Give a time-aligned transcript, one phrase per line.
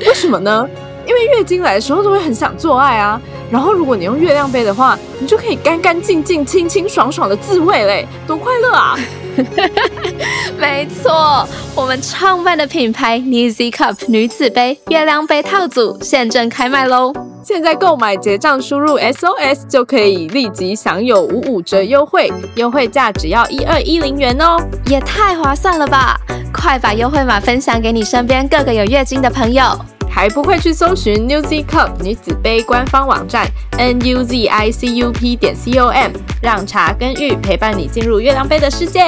[0.06, 0.68] 为什么呢？
[1.06, 3.20] 因为月经来的时候都会很想做爱啊。
[3.50, 8.98] 然后如果你用月亮杯的话，你就可以干干净净、清清爽爽的自慰嘞，多快乐啊！
[10.58, 17.12] 没错，我们创办的品牌 Nizzy Cup 女子杯月亮杯套组现正开卖喽！
[17.42, 24.56] 现在购买结账输入 SOS 就可以立即享有五五折优惠，优惠价只要一二一零元哦，
[24.86, 26.18] 也太划算了吧！
[26.52, 29.78] 快把优惠码分享给你身边各个有月经的朋友，
[30.14, 33.44] 还不会去搜寻 Newsy Cup 女子杯官方网站
[33.76, 39.02] n u z i c u p 点 c o m，让茶跟玉陪伴你进入月亮杯的世界。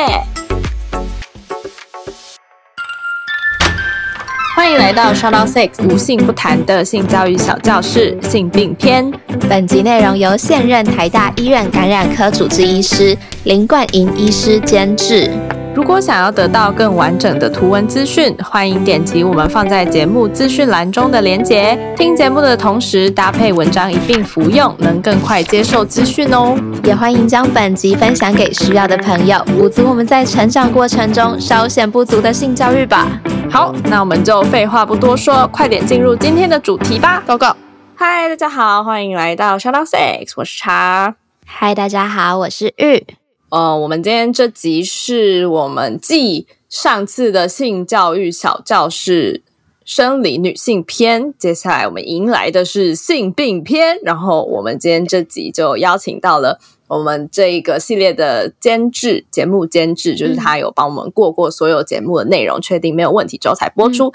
[4.57, 9.09] 欢迎来到 s h o u t o u Six 无性不谈的性教育小教室性病篇。
[9.49, 15.31] 本集内容由现任台大医院感染科主治医师林冠莹医师监制。
[15.77, 21.79] 如果想要得到更完整的图文资讯，欢迎点击我们放在节目资讯栏中的连结。
[21.99, 26.59] 听节目的同时搭配文章一并服用，能更快接受资讯哦。
[26.83, 33.07] 也欢迎将本集分享给需要的朋友，补足我们在成长过程中稍显不足的性教育吧。
[33.51, 37.23] 好，那我们就废话不多说，快点进入今天的主题吧。
[37.27, 37.55] Go Go！
[37.95, 41.17] 嗨，大家好，欢迎来到 Shout Out Sex，我是茶。
[41.45, 43.07] 嗨，大家好，我是玉。
[43.49, 49.45] 呃，我们今天这集是我们继上次的性教育小教室
[49.85, 54.01] 生理女性篇，接下来我们迎来的是性病篇。
[54.03, 56.59] 然后我们今天这集就邀请到了
[56.89, 64.13] 我们这一个系列的监制，节目监制就是他有帮我们过过所有节目的内容，确定没有问题之后才播出。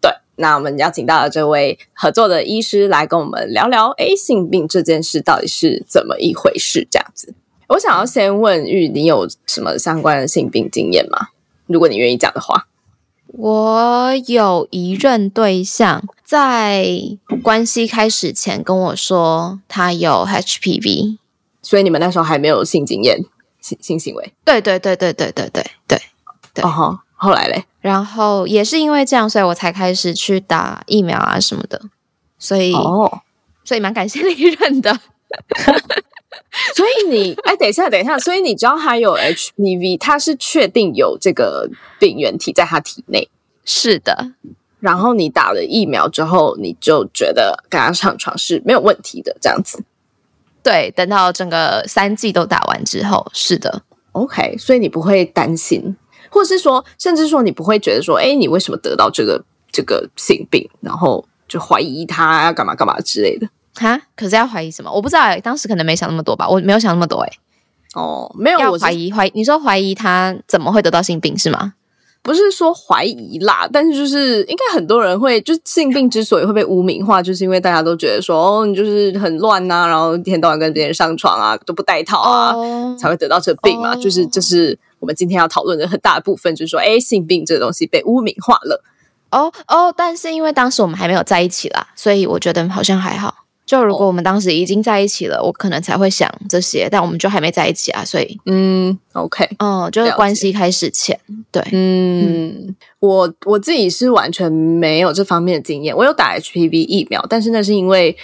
[0.00, 6.86] 对，那我们邀请到了这位合作的医师来跟我们聊聊，哎，性病这件事到底是怎么一回事？
[6.88, 7.34] 这样子。
[7.68, 11.28] 我想要先问玉，你有什么相关的性病经验吗？
[11.66, 12.66] 如果你愿意讲的话，
[13.26, 16.88] 我有一任对象在
[17.42, 21.18] 关系开始前跟我说他有 HPV，
[21.60, 23.22] 所以你们那时候还没有性经验、
[23.60, 24.32] 性性行为。
[24.44, 26.00] 对对对对对对对对
[26.54, 26.64] 对。
[26.64, 27.64] 哦吼，后来嘞？
[27.82, 31.80] 然后也是因为这样，所以我才开始去打疫苗啊什么的。
[32.38, 33.20] 所以哦，
[33.62, 34.98] 所以蛮感谢 历任的。
[36.74, 41.68] 所以你哎，等一下，等一下，所以你知道他有 HPV，他是确定有这个
[41.98, 43.28] 病原体在他体内，
[43.64, 44.32] 是的。
[44.80, 49.82] 然后你打了疫苗之后，你就觉得跟他上床是没有问题的，这样子。
[50.62, 53.82] 对，等到整个三剂都打完之后，是的。
[54.12, 55.96] OK，所以你不会担心，
[56.28, 63.48] 或是说，甚至说你不会觉得说，哎，你为什么得到这个这个性病，然后就怀疑他要干嘛干嘛之类的。
[63.78, 64.90] 哈，可是要怀疑什么？
[64.90, 67.32] 我不知道哎，当时可能没想那么多吧，我没有想那么多哎。
[67.94, 71.74] 哦，没有，要怀疑怀疑，你说怀疑他怎么会得到性病是吗？
[72.20, 82.52] 不是说怀疑啦，但是就是应该很多人会，就性病之所以会被污名化，就是因为大家都觉得说，哦，你就是很乱呐，然后一天到晚跟别人上床啊，都不带套啊，
[82.98, 83.94] 才会得到这病嘛。
[83.96, 88.82] 就是这是我们今天要讨论的很大的部分，就是说，哎，性病这个东西被污名化了。
[89.30, 93.46] 哦哦，但是因为当时我们还没有在一起啦，所以我觉得好像还好。
[93.68, 101.20] 就如果我们当时已经在一起了，我可能才会想这些，但我们就还没在一起啊，所以嗯，OK，嗯，就是关系开始前，
[101.52, 108.16] 对，嗯，我我自己是完全没有这方面的经验，我有打 HPV 疫苗，但是那是因为。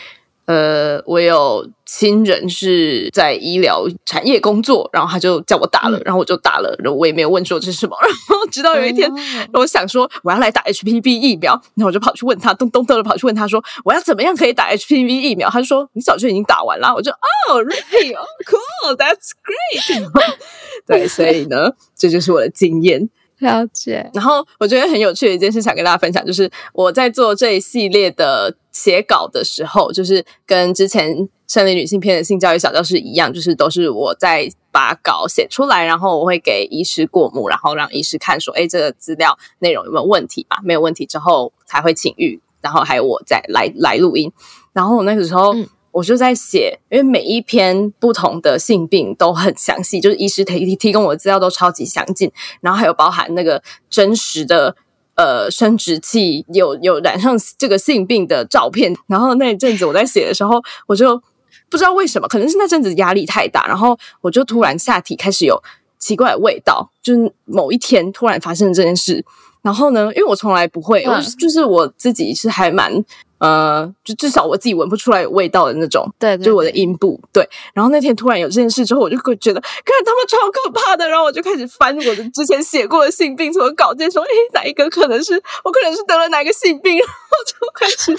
[0.47, 7.97] 呃，我有亲人是在医疗产业工作，然后他就叫我打了，然后我就打了，然后我也没有问说这是什么，
[8.29, 9.11] 然后直到有一天，
[9.55, 15.49] 我想说我要来打 HPV 疫苗，然后我就跑去问他，咚咚咚的跑去问他说我要怎么样可以打 HPV 疫苗？
[15.49, 18.15] 他就说你早就已经打完了，我就哦，really
[18.45, 20.11] cool, that's great。
[20.87, 23.09] 对，所以呢，这就是我的经验。
[23.39, 24.11] 了解。
[24.15, 40.59] 然后我觉得很有趣的一件事，想跟大家分享，就是我在做这一系列的写稿的时候，就是跟之前生理女性篇的性教育小教室一样，就是都是我在把稿写出来，然后我会给医师过目，然后让医师看说，哎，这个资料内容有没有问题吧？
[40.65, 44.33] 没有问题之后，才会请预，然后还有我再来来录音。
[44.73, 45.55] 然后我那个时候。
[45.95, 52.29] 我就在写，因为每一篇不同的性病都很详细，就是医师提提供我的资料都超级详尽，
[52.61, 54.75] 然后还有包含那个真实的
[55.15, 58.93] 呃生殖器有有染上这个性病的照片。
[59.07, 61.23] 然后那一阵子我在写的时候，我就
[61.71, 65.63] 不知道为什么，可能是那阵子压力太大，然后我就突然下体开始有
[66.01, 69.25] 奇怪的味道，就是某一天突然发生了这件事。
[69.63, 73.05] 然后呢，因为我从来不会，我就是我自己是还蛮。
[73.45, 77.47] 呃，就至少我自己闻不出来有味道的那种，对，就我的阴部，对。
[77.75, 81.07] 然后那天突然有这件事之后，我就会觉得，看他们超可怕的。
[81.07, 87.15] 然后我就开始翻我的之前写过的性病什么稿件，说，诶，哪一个可能是我可能是得了哪个性病，然后
[87.45, 88.17] 就开始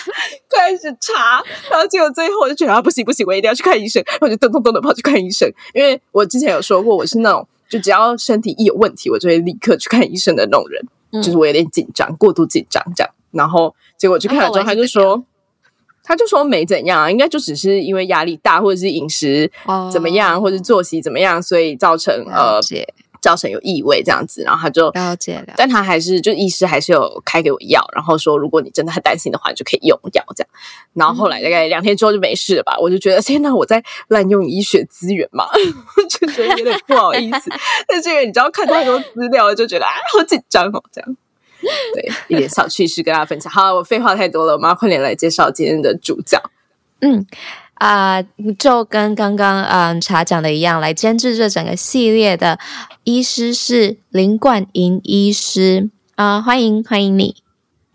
[0.47, 1.43] 开始查。
[1.71, 4.03] 然后结果最后我就觉得啊，不行不行，我一定要去看医生。
[4.05, 10.85] 然后就咚咚咚的跑去看医生，因为我之前有说过，我是那种就只要身体一有问题，我就会立刻去看医生的那种人。
[11.23, 13.09] 就是我有点紧张，过度紧张这样。
[13.35, 15.23] 然后结果去看了之后，他就说，
[16.03, 19.51] 他就说没怎样，应该就只是因为压力大，或者是饮食
[19.91, 22.59] 怎么样，或者作息怎么样，所以造成呃
[23.21, 24.43] 造成有异味这样子。
[24.43, 30.49] 然后他就了解了，但他还是就医师还是有开给我药，然后说如果你真的很担心的话，你就可以用药这样。
[30.93, 32.77] 然后后来大概两天之后就没事了吧？
[32.79, 35.49] 我就觉得天哪，我在滥用医学资源嘛，
[36.07, 37.49] 就觉得有点不好意思。
[37.87, 41.17] 但是因为你知道看太多资料，就觉得啊好紧张哦，这样。
[41.95, 43.51] 对，一点小趣事跟大家分享。
[43.51, 46.41] 好，我废话太多了，我们要快点来介绍今天的主角。
[47.01, 47.25] 嗯
[47.75, 48.21] 啊，
[48.57, 52.57] 就跟刚刚嗯茶讲的一样，来监制这整个系列的
[53.03, 57.35] 医师是林冠莹医师啊，欢迎欢迎你。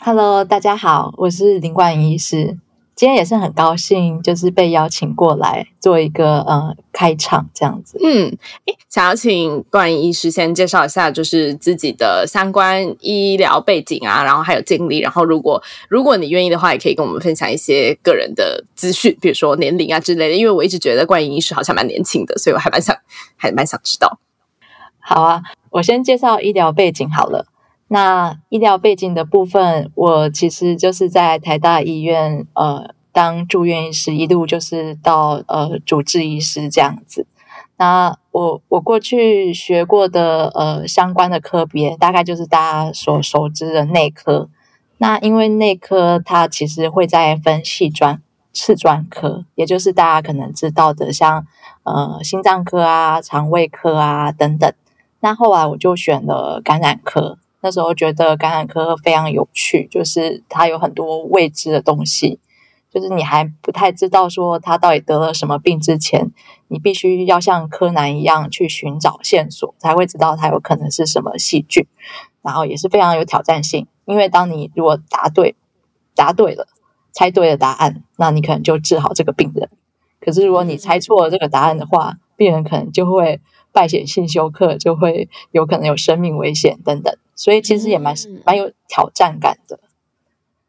[0.01, 2.59] Hello，大家好，我是林冠莹医师。
[3.01, 7.99] 今天也是很高兴，就是被邀请过来做一个呃开场这样子。
[8.05, 8.29] 嗯，
[8.67, 14.99] 诶，想要请冠医师先介绍一下，就是自己的相关医疗背景啊，然后还有经历。
[14.99, 20.37] 然后，如果如果你愿意的话，也可以跟我们分享一些个人的资讯，比如说年龄啊之类的。
[20.37, 22.95] 因为我一直觉得冠医师好像蛮年轻的，所以我还蛮想
[23.35, 24.19] 还蛮想知道。
[24.99, 27.47] 好啊，我先介绍医疗背景好了。
[27.93, 37.27] 那医疗背景的部分，我其实就是在台大医院呃当住院医师，一路就是到呃主治医师这样子。
[37.79, 44.49] 那我我过去学过的呃相关的科别，大概就是大家所熟知的内科。
[44.99, 48.23] 那因为内科它其实会在分细专、
[48.53, 51.45] 次专科，也就是大家可能知道的，像
[51.83, 54.73] 呃心脏科啊、肠胃科啊等等。
[55.19, 57.39] 那后来我就选了感染科。
[57.61, 62.39] 那时候觉得感染科非常有趣，就是它有很多未知的东西，
[62.91, 66.31] 就是你还不太知道说他到底得了什么病之前，
[66.69, 71.87] 你必须要像柯南一样去寻找线索，才会知道它有可能是什么细菌。
[72.43, 75.55] 然后也是非常有挑战性，因为当你如果答对，
[76.15, 76.67] 答对了，
[77.13, 79.69] 猜对了答案，那你可能就治好这个病人。
[80.23, 83.43] 可是如果你猜错了这个答案的话，病人可能就会
[83.73, 87.15] 败血性休克，就会有可能有生命危险等等。
[87.41, 88.15] 所以其实也蛮
[88.45, 89.81] 蛮有挑战感的。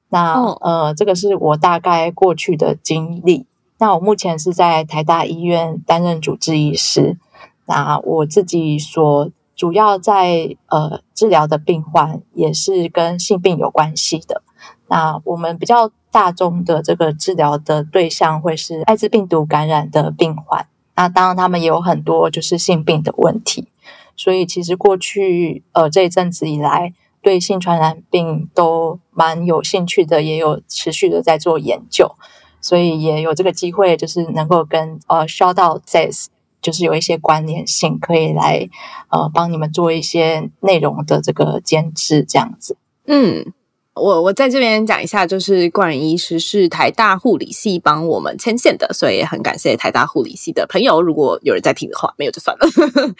[0.07, 3.45] 那呃，这个是我大概过去的经历。
[3.77, 7.17] 那我目前是在台大医院担任主治医师。
[7.65, 14.41] 那我自己所主要在呃治疗的病患也是跟性病有关系的。
[14.87, 20.65] 那我们比较大众的这个治疗的对象会是艾滋病毒感染的病患。
[20.95, 23.67] 那当然他们也有很多就是性病的问题。
[24.15, 32.15] 所以其实过去呃这一阵子以来，对性传染病都蛮有兴趣的，也有持续的在做研究，
[32.59, 36.29] 所以也有这个机会，就是能够跟呃 shout out this，
[36.61, 38.69] 就是有一些关联性，可以来
[39.09, 43.53] 呃帮你们做一些内容的这个监制这样子，嗯。
[44.01, 51.01] 我我在这边讲一下，就是冠医师是台大护理系帮我们牵线的，所以也很感谢台大护理系的朋友。
[51.01, 52.67] 如果有人在听的话，没有就算了。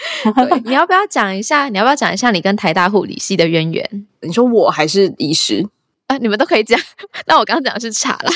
[0.65, 1.69] 你要不要讲一下？
[1.69, 4.07] 你要不要讲一下你跟台大护理系的渊源？
[4.21, 5.67] 你说我还是医师
[6.07, 6.17] 啊？
[6.17, 6.79] 你们都可以讲。
[7.27, 8.31] 那我刚刚讲的是茶啦。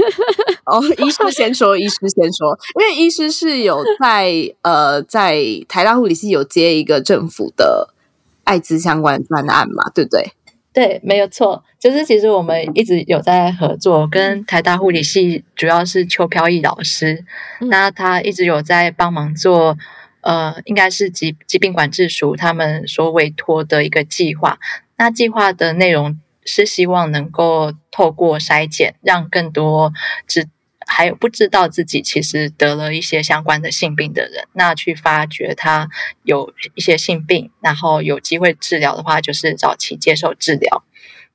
[0.66, 7.94] 哦，医师先说，医师先说，因为医师是有在呃在台大护理系有接一个政府的
[8.44, 10.32] 艾滋相关专案嘛，对不对？
[10.72, 17.24] 对，没有错，就是其实我们一直有在合作，跟台大护理系主要是邱飘逸老师，
[17.62, 19.76] 那他一直有在帮忙做，
[20.20, 24.58] 呃，应该是疾疾病管制署他们所委托的一个计划。
[24.96, 29.92] 那计划的内容是希望能够透过筛检，让更多
[30.26, 30.46] 知
[30.90, 35.88] 还有不知道自己其实得了一些相关的性病的人，那去发觉他
[36.22, 40.82] 有一些性病，然后有机会治疗的话，就是早期接受治疗。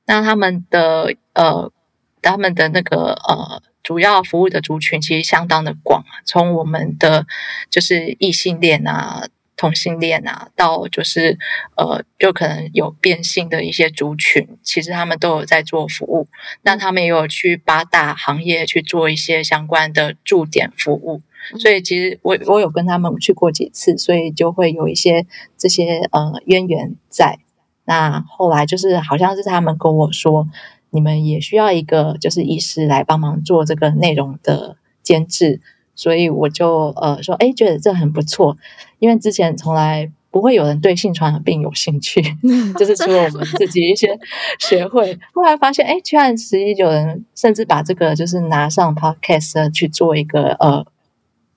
[0.06, 1.72] 那他们的呃，
[2.20, 7.26] 他们的那个呃，主要服务的族群其实相当的广，从我们的
[7.70, 11.38] 就是异性恋啊，同性恋啊，到就是
[11.76, 16.26] 呃，就可能有变性的一些族群，其实他们都有在做服务。
[16.62, 21.22] 那他们也有去八大行业去做一些相关的驻点服务。
[21.58, 25.26] 所以其实我我有跟他们去过几次，所以就会有一些
[25.58, 27.38] 这些呃渊源在。
[27.84, 30.48] 那后来就是好像是他们跟我说，
[30.88, 35.60] 你们也需要一个就是医师来帮忙做这个内容的监制。
[35.94, 38.56] 所以我就呃说，哎，觉得这很不错，
[38.98, 42.20] 因为之前从来不会有人对性传染病有兴趣，
[42.78, 44.18] 就是除了我们自己一些
[44.58, 50.84] 学会，后来发现，哎，居然实际有人甚至把这个就是拿上 podcast 去做一个呃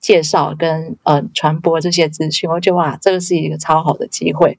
[0.00, 4.58] 介绍跟呃传播这些资讯，我觉得哇，这个是一个超好的机会。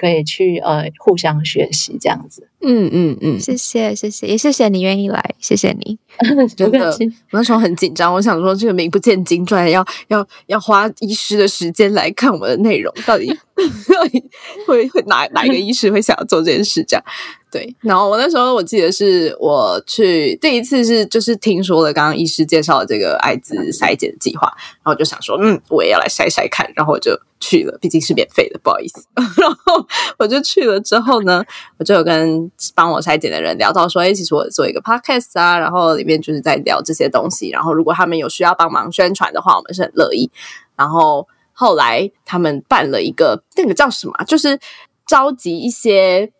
[0.00, 5.98] 可以去呃互相学习这样子，嗯嗯嗯，谢谢谢谢，也谢谢你愿意来，谢谢你。
[6.56, 6.90] 真的，
[7.30, 13.26] 我那时候很紧张，我想说这个名不见经传，要要要花医师的时间来看我们的内容，到底
[13.94, 14.22] 到底
[14.66, 16.82] 会会哪哪一个医师会想要做这件事？
[16.82, 17.04] 这样
[17.50, 17.76] 对。
[17.80, 27.16] 然后我那时候我记得是我去第一次是就是听说了刚刚医师介绍的这个艾滋筛检计划，然后就想说嗯，我也要来筛筛看，然后我就。
[27.40, 29.00] 去了，毕竟是免费的，不好意思。
[29.14, 29.86] 然后
[30.18, 31.40] 我就去了之后呢，
[31.78, 37.50] 我就有跟帮我筛检的人聊到说，哎，其实我做一个 podcast 啊，然后里面就是在聊这些东西。
[37.50, 40.30] 然后如果他们有需要帮忙宣传的话，我们是很乐意。
[40.76, 44.58] 然后后来他们办了一个那个叫什么，就是
[45.06, 46.32] 召集一些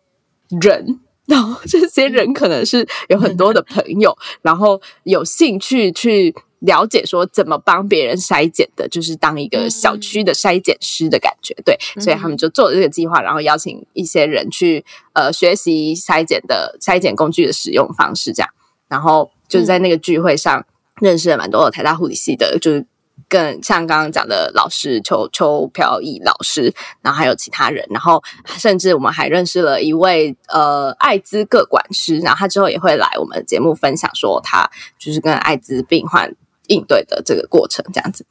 [0.61, 6.35] 人，然后这些人可能是有很多的朋友，然后有兴趣去。
[6.59, 18.49] 了解说怎么帮别人筛检的，就是当一个小区的筛检师的感觉，对，所以他们就做了这个计划，然后邀请一些人去呃学习筛检的筛检工具的使用方式，这样，
[18.89, 20.65] 然后就是在那个聚会上
[20.99, 22.85] 认识了蛮多的台大护理系的，就是
[23.29, 36.35] 更像刚刚讲的老师邱邱飘逸老师，然后还有其他人，然后甚至我们还认识了一位呃艾滋各管师，然后他之后也会来我们节目分享说他就是跟艾滋病患。
[36.69, 38.25] 应对的这个过程，这样子，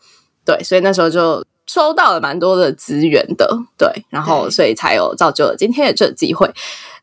[0.44, 6.50] 对，所以那时候就收到了蛮多的资源的，对，然后所以才有造就了今天的这个机会。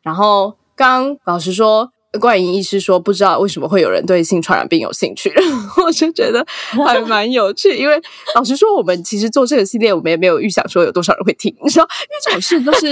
[0.02, 1.90] 然后刚老师说。
[2.18, 5.32] 冠莹医师说：“不知道为什么会有人对性传染病有兴趣，
[5.84, 6.44] 我就觉得
[6.84, 7.76] 还蛮有趣。
[7.76, 8.00] 因为
[8.34, 11.54] 老实说，我们其实做这个系列，我们也没有预想说有多少人会听。
[11.62, 12.90] 你知道，因为这种事都是，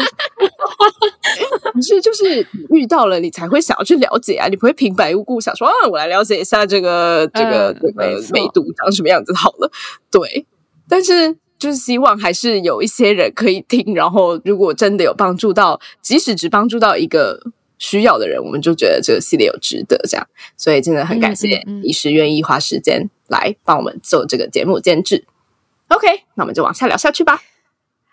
[1.75, 4.49] 你是 就是遇到了，你才会想要去了解啊。
[4.49, 9.71] 你不会平白无故想说啊，我来了解一下这个这个这个梅毒长什么样子好了。
[10.11, 10.47] 对，
[10.88, 13.95] 但是就是希望还是有一些人可以听。
[13.95, 17.40] 然后，如果真的有帮助到，即使只帮助到一个。”
[17.78, 20.26] 需要的人，我们就觉得这个系列有值得这样，
[20.57, 25.25] 所以真的很感谢医师愿意花时间来帮我们做这个节目监制。
[25.88, 27.43] OK，那我们就往下聊下去吧。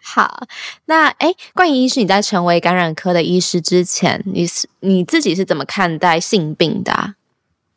[0.03, 0.47] 好，
[0.85, 7.13] 那哎，关于医师，你在成为感染科的医师之前，你是你自己是怎么看待性病的？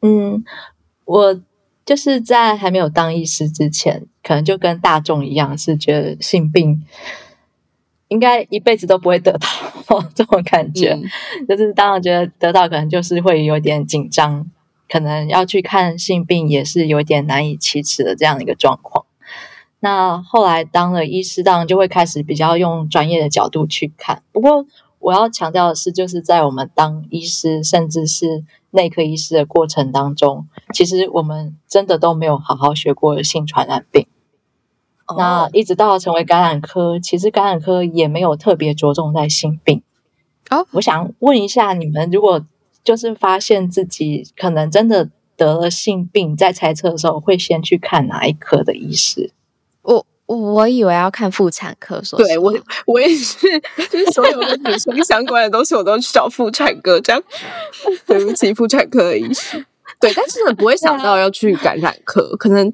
[0.01, 0.43] 嗯，
[1.05, 1.41] 我
[1.85, 6.83] 就是在还没有当医师之前，可能就跟大众一样，是觉得性病。
[8.09, 9.33] 应该一辈子都不会得
[9.87, 10.99] 到 这种感觉，
[11.49, 14.51] 就是当然觉得得到可能就是会有点紧张，
[14.89, 19.07] 可能要去看性病也是有点难以启齿的这样一个状况。
[19.81, 24.23] 那后来当了医师，当然就会开始比较用专业的角度去看。
[24.33, 24.65] 不过
[24.99, 34.07] 我要强调的是，就是在我们当医师，甚至是内科医师的过程当中，其实我们真的都没有好好学过性传染病。
[35.19, 39.83] 那一直到成为感染科，其实感染科也没有特别着重在性病。
[40.51, 42.45] 哦，我想问一下你们，如果
[42.83, 49.33] 就是发现自己可能真的得了性病，在猜测的时候，会先去看哪一科的医师？
[49.83, 52.55] 我我以为要看妇产科，说对我
[52.87, 53.47] 我也是，
[53.91, 56.99] 就是所有跟女生相关的东西，我都去找妇产科。
[56.99, 57.23] 这样，
[58.07, 59.65] 对不起，妇产科的医师。
[60.01, 62.73] 对，但是不会想到要去感染科，可能。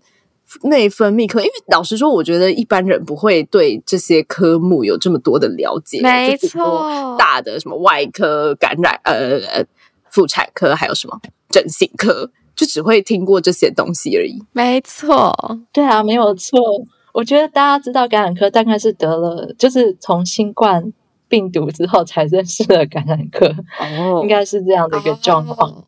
[0.62, 6.00] 内分泌科，因为老实说，我觉得一般人不会对这些科目有这么多的了解。
[6.02, 9.64] 没错，大的什么外科、感染、呃、
[10.11, 14.42] 妇产科，还有什么整形科，就只会听过这些东西而已。
[14.52, 15.33] 没错，
[15.73, 16.59] 对啊，没有错。
[17.12, 20.92] 我觉得大家知道感染科，大概是得了，就是从新冠
[21.28, 23.47] 病毒之后才认识了感染科。
[23.78, 25.85] 哦，应该是这样的一个状况。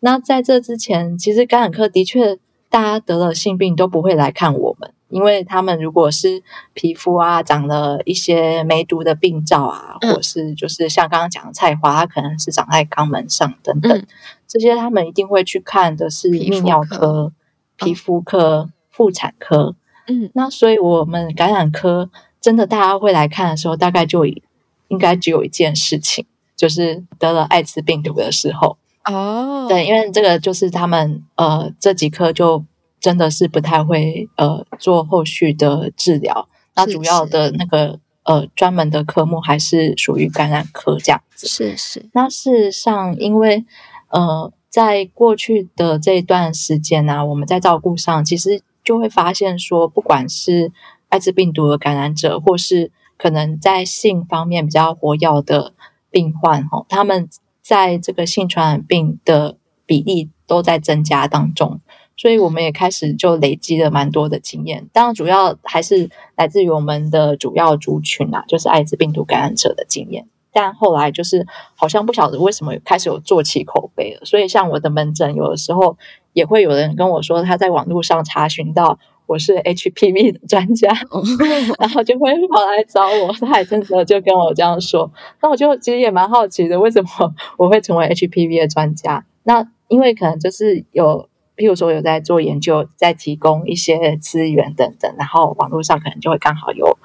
[0.00, 2.38] 那在这之前，其实感染科的确。
[2.76, 6.42] 大家得了性病都不会来看我们，因为他们如果是
[6.74, 14.06] 皮肤啊长了一些梅毒的病灶啊，或是就是像刚刚讲的菜花，它可能是长在肛门上等等，
[14.46, 17.32] 这些他们一定会去看的是泌尿科、
[17.76, 19.74] 皮肤科、妇产科。
[20.06, 22.10] 嗯，那所以我们感染科
[22.42, 28.76] 真的大家会来看的时候，大概就应该只有一件事情，就是得了艾滋病毒的时候。
[29.06, 32.64] 哦，对，因为这个就是他们呃这几科就
[33.00, 41.46] 真的是不太会呃做后续的治疗，那主要的那个呃专门的科目还是属于感染科这样子。
[41.46, 43.64] 是是，那事实上，因为
[44.08, 50.72] 呃在过去的这一段时间呢、啊，我们在照顾上其实就会发现说，不管是
[51.08, 55.72] 艾滋病毒的感染者，或是可能在性方面比较活跃的
[56.10, 57.28] 病患，哈，他们
[57.66, 59.56] 在这个性传染病的
[59.86, 61.80] 比例都在增加当中，
[62.16, 64.88] 所以我们也开始就累积了蛮多的经验。
[64.92, 70.28] 当然，主要还是来自于我们的主要族群啊，就是艾滋病毒感染者的经验。
[70.52, 71.44] 但后来就是
[71.74, 75.98] 好像不晓得为什么开始有做起口碑了，所以像我的门诊，有的时候
[76.34, 80.88] 也会有人跟我说他在网络上查询到我是 HPV 的专家，
[81.78, 85.10] 然后就会跑来找我，他还真的就跟我这样说。
[85.42, 87.08] 那我就其实也蛮好奇的，为什么
[87.56, 89.24] 我会成为 HPV 的专家？
[89.44, 96.98] 那因为可能就是有，譬如说有在做研究，在提供一些资源等等，然后网络上可能就会刚好有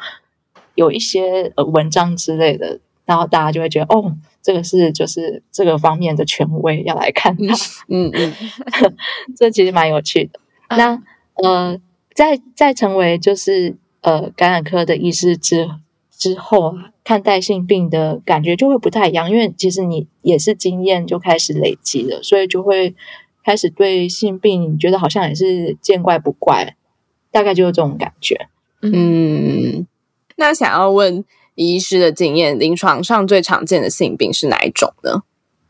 [0.75, 7.55] 有一些呃文章之类的，然后大家就会觉得哦，这个是就是这个方面的权威要来看他，
[7.89, 8.33] 嗯嗯，
[9.35, 10.39] 这其实蛮有趣的。
[10.75, 11.01] 那
[11.35, 11.77] 呃，
[12.13, 15.69] 在在成为就是呃感染科的医师之
[16.11, 22.95] 之后啊，看待性病的感觉就会不太一样，因为其实你也是经验就开始累积了，所以就会
[23.43, 26.75] 开始对性病觉得好像也是见怪不怪，
[27.31, 28.47] 大概就是这种感觉。
[28.81, 29.87] 嗯，
[30.35, 31.23] 那想要问
[31.55, 35.23] 医师的经验，临床上最常见的性病是哪一种呢？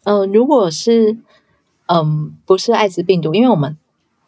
[0.03, 1.17] 呃，如果是
[1.87, 3.77] 嗯不是艾滋病毒，因为我们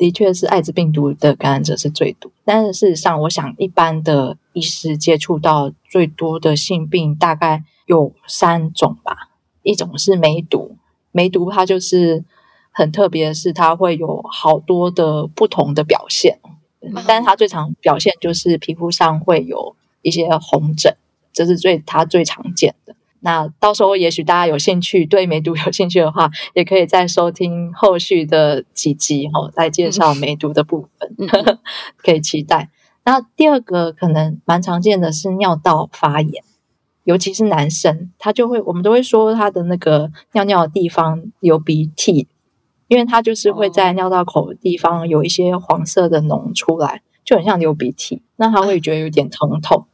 [0.04, 9.30] 的确是艾滋病毒的感染者是最多，但是事实上，我想一般的医师接触到最多的性病大概有三种吧。
[9.62, 10.76] 一种是梅毒，
[11.14, 12.26] 梅毒它就是
[12.72, 16.38] 很特别的是，它会有好多的不同的表现，
[17.08, 20.94] 但是它最常表现就是皮肤上会有一些红疹，
[21.32, 22.94] 这是最它最常见的。
[23.26, 31.30] 那到时候也许大家有兴趣，对梅毒有兴趣的话，也可以再收听后续的几集哦，再介绍梅毒的部分，
[31.98, 32.70] 可以期待。
[33.06, 36.44] 那第二个可能蛮常见的是尿道发炎，
[37.06, 42.28] 尤其是男生，他就会我们都会说他的那个尿尿的地方流鼻涕，
[42.90, 49.88] 因为他就是会在尿道口的地方有一些黄色的脓出来，就很像流鼻涕，那他会觉得有点疼痛。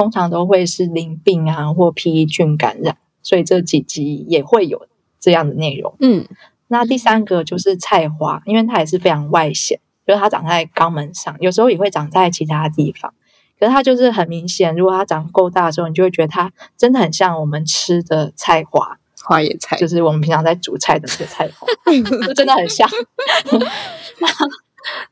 [0.00, 4.86] 通常都会是淋病啊或披菌感染，所以这几集也会有
[5.20, 5.94] 这样的内容。
[6.00, 6.26] 嗯，
[6.68, 13.12] 那第三个就是菜花，因为它也是非常外显，就是它长在肛门上，有时候也会长在其他地方。
[13.58, 21.66] 可是它就是很明显，如果它长够大的时候，你就会觉得它真的很像我们吃的菜花，花野菜就是我们平常在煮菜的那个菜花，
[22.32, 22.88] 真的很像。
[24.18, 24.28] 那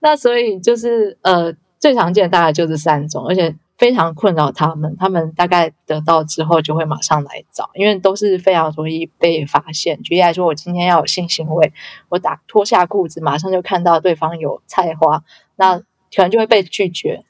[0.00, 3.54] 那所以就是呃，最常见的大概就是三种，而且。
[3.78, 10.02] 非常困扰他们，他们大概得到之后就会马上来找，因为都是非常容易被发现。
[10.02, 11.72] 举例来说，我今天要有性行为，
[12.08, 15.22] 我打脱下裤子，马上就看到对方有菜花，
[15.54, 17.22] 那可能就会被拒绝，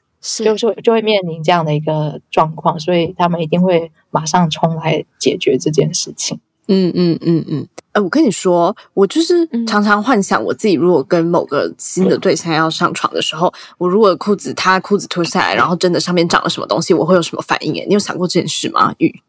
[0.43, 6.39] 就是就会面临这样的一个状况，所以他们一定会马上冲来解决这件事情。
[6.67, 7.67] 嗯嗯嗯嗯，
[7.99, 17.73] 哎，我跟你说，我就是常常幻想我自己如果跟某个新的对象要上床的时候，我如果裤子他裤子脱下来，然后真的上面长了什么东西，我会有什么反应？
[17.81, 18.93] 哎，你有想过这件事吗？
[18.99, 19.21] 玉，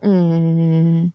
[0.00, 1.12] 嗯，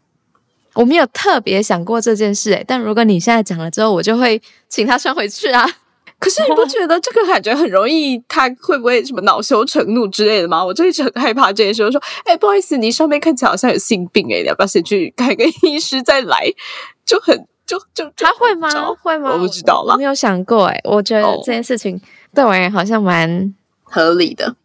[0.76, 5.68] 我没有特别想过这件事，哎，但如果你现在讲了之后，我就会请他穿回去啊。
[6.20, 8.18] 可是你不觉得这个感觉很容易？
[8.30, 10.64] 他会不会什么恼羞成怒之类的吗？
[10.64, 11.84] 我就一直很害怕这件事。
[11.84, 16.50] 我说：“哎，不好意思，你上面看起来好像有性病哎，你要不要先去看个医师再来？”
[17.06, 18.70] 就很就就他会吗？
[19.02, 19.32] 会吗？
[19.34, 20.80] 我不知道了，没有想过哎。
[20.84, 22.00] 我觉得这件事情
[22.34, 24.56] 对我而言好像蛮合理的，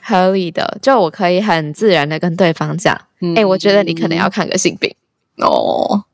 [0.00, 0.78] 合理的。
[0.82, 2.98] 就我可以很自然的跟对方讲
[3.36, 4.94] ：“哎，我觉得你可能要看个性病
[5.38, 6.04] 哦。”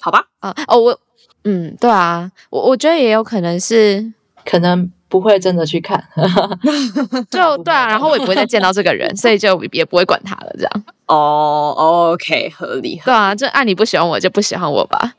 [0.00, 1.00] 好吧，啊哦我。
[1.44, 4.12] 嗯，对啊，我我觉得也有可能是，
[4.44, 6.02] 可能不会真的去看，
[7.30, 10.84] 就对啊，然后我也不会再见到这个人， 所以就也不会管他了，这样。
[11.06, 11.74] 哦
[12.12, 13.00] ，OK，合理。
[13.04, 15.14] 对啊，就按你不喜欢我就不喜欢我吧。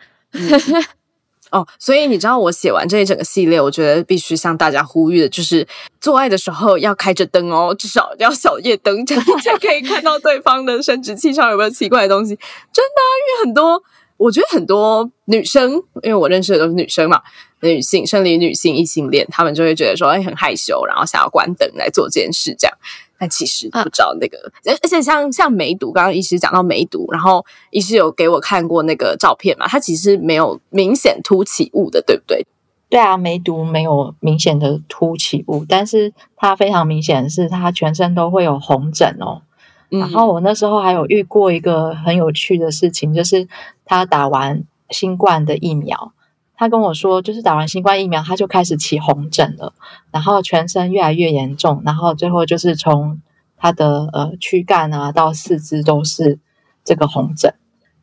[1.49, 5.67] 哦，所以你知道我写完这一整个系列，我觉得必须向大家呼吁的，就是
[5.99, 12.35] 做爱的时候要开着灯哦，至少要小夜灯，这样 才可以看到对方的生殖器上有没有奇怪的东西。
[12.71, 13.81] 真的，因为很多。
[14.19, 15.71] 我觉得很多女生，
[16.03, 17.21] 因为我认识的都是女生嘛，
[17.61, 22.77] 女性生理女性异性恋，她们就会觉得说，哎，很害羞，然后想要关灯来做这件事，这样。
[23.17, 32.45] 但其实不知道那个，而而且像像梅毒，刚刚医师讲到梅毒，然后医师有给我看过那个照片嘛，它其实没有明显凸起物的，对不对？
[32.89, 39.41] 对啊，梅毒没有明显的凸起物，但是它非常明显的是，它全身都会有红疹哦。
[39.89, 43.47] 然后我那时候还有遇过一个很有趣的事情，就是
[43.85, 46.13] 他打完新冠的疫苗，
[46.55, 49.73] 他跟我说，就是打完新冠疫苗，他就开始起红疹了，
[50.11, 53.21] 然后全身越来越严重，然后最后就是从
[53.57, 56.39] 他的呃躯干啊到四肢都是
[56.83, 57.53] 这个红疹。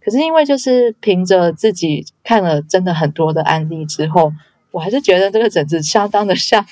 [0.01, 4.33] 可是因为就是凭着自己看了真的很多的案例之后。
[4.71, 6.65] 我还是觉得这个疹子相当的像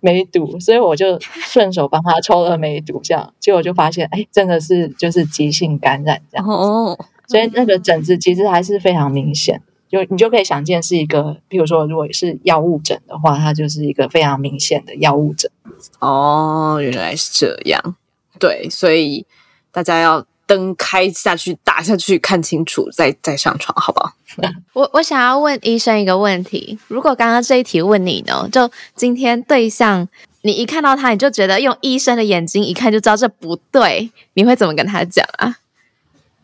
[0.00, 6.46] 梅毒， 所以我就顺手帮他抽了梅毒，这样结果就发现，哎，真的是就是急性感染这样。
[6.46, 15.50] 哦，所以那个疹子其实还是非常明显，就你就可以想见是一个，比如说如果是药物疹的话，它就是一个非常明显的药物疹。
[15.98, 17.96] 哦，原来是这样，
[18.38, 19.26] 对，所以
[19.70, 20.26] 大家要。
[20.52, 24.12] 灯开下去，打下去，看清楚，再再上床，好不好？
[24.74, 28.46] 我我想要问医生一个问题：如果刚刚这一题问你呢？
[28.52, 30.06] 就今天对象，
[30.42, 35.56] 你一看到他，你就觉得用医生的眼睛一看就知道这不对，你会怎么跟他讲啊？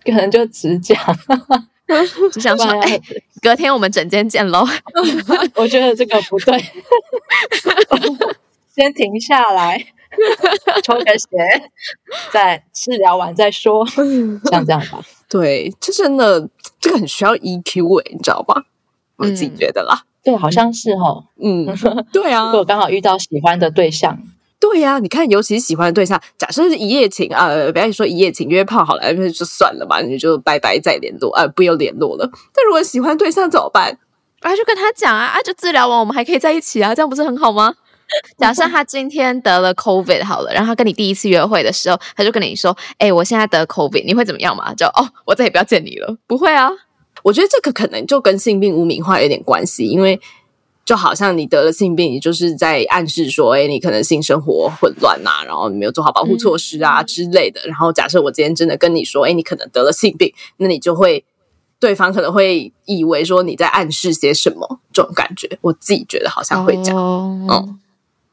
[0.04, 0.96] 可能就只讲，
[2.32, 3.00] 只想说，哎，
[3.42, 4.66] 隔天我们整间见喽。
[5.54, 6.58] 我觉得这个不对，
[8.74, 9.86] 先停下来。
[10.82, 11.70] 抽个血，
[12.32, 13.86] 再治疗完再说，
[14.50, 15.00] 像这样吧。
[15.28, 16.48] 对，这真的
[16.80, 18.64] 这个很需要 EQ 诶，你知道吧？
[19.16, 20.02] 我自己觉得啦。
[20.22, 21.24] 对，好像是哈。
[21.42, 21.66] 嗯，
[22.12, 22.46] 对啊。
[22.52, 24.18] 如果刚好遇到喜欢的对象，
[24.60, 32.28] 对呀，你看，尤其是喜欢的对象，假设是一夜情啊，不要说一夜情约炮好了，就算了吧，你就拜拜再联络啊，不要联络了。
[32.54, 33.98] 但如果喜欢对象怎么办？
[34.40, 37.74] 啊，就跟他讲啊，啊，就治疗完我们还可以在一起啊，这样不是很好吗？
[38.38, 46.16] 假设他今天得了 COVID 好了，然后他跟你第一次约会的时候，他就跟你说：“哎，我现在得 COVID，你会怎么样嘛？”就哦，我再也不要见你了。
[46.26, 46.70] 不会啊，
[47.22, 50.20] 我觉得这个可能就跟性病污名化有点关系，因为
[50.84, 61.24] 就好像你得了性病，你就是在暗示说：“哎，你可能性生活混乱呐，然后你没有做好保护措施啊之类的。”然后假设我今天真的跟你说：“哎，你可能得了性病”，那你就会
[61.78, 66.96] 对方可能会以为说你在暗示些什么，这种感觉，我自己觉得好像会这样，
[67.50, 67.78] 嗯。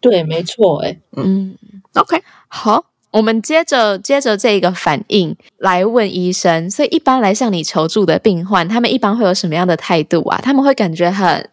[0.08, 1.58] 对，没错，哎，嗯
[1.96, 6.70] ，OK，好，我们接着接着这个反应来问医生。
[6.70, 10.40] 所以，一般来向你求助的病患，他们一般会有什么样的态度啊？
[10.44, 11.50] 他们会感觉很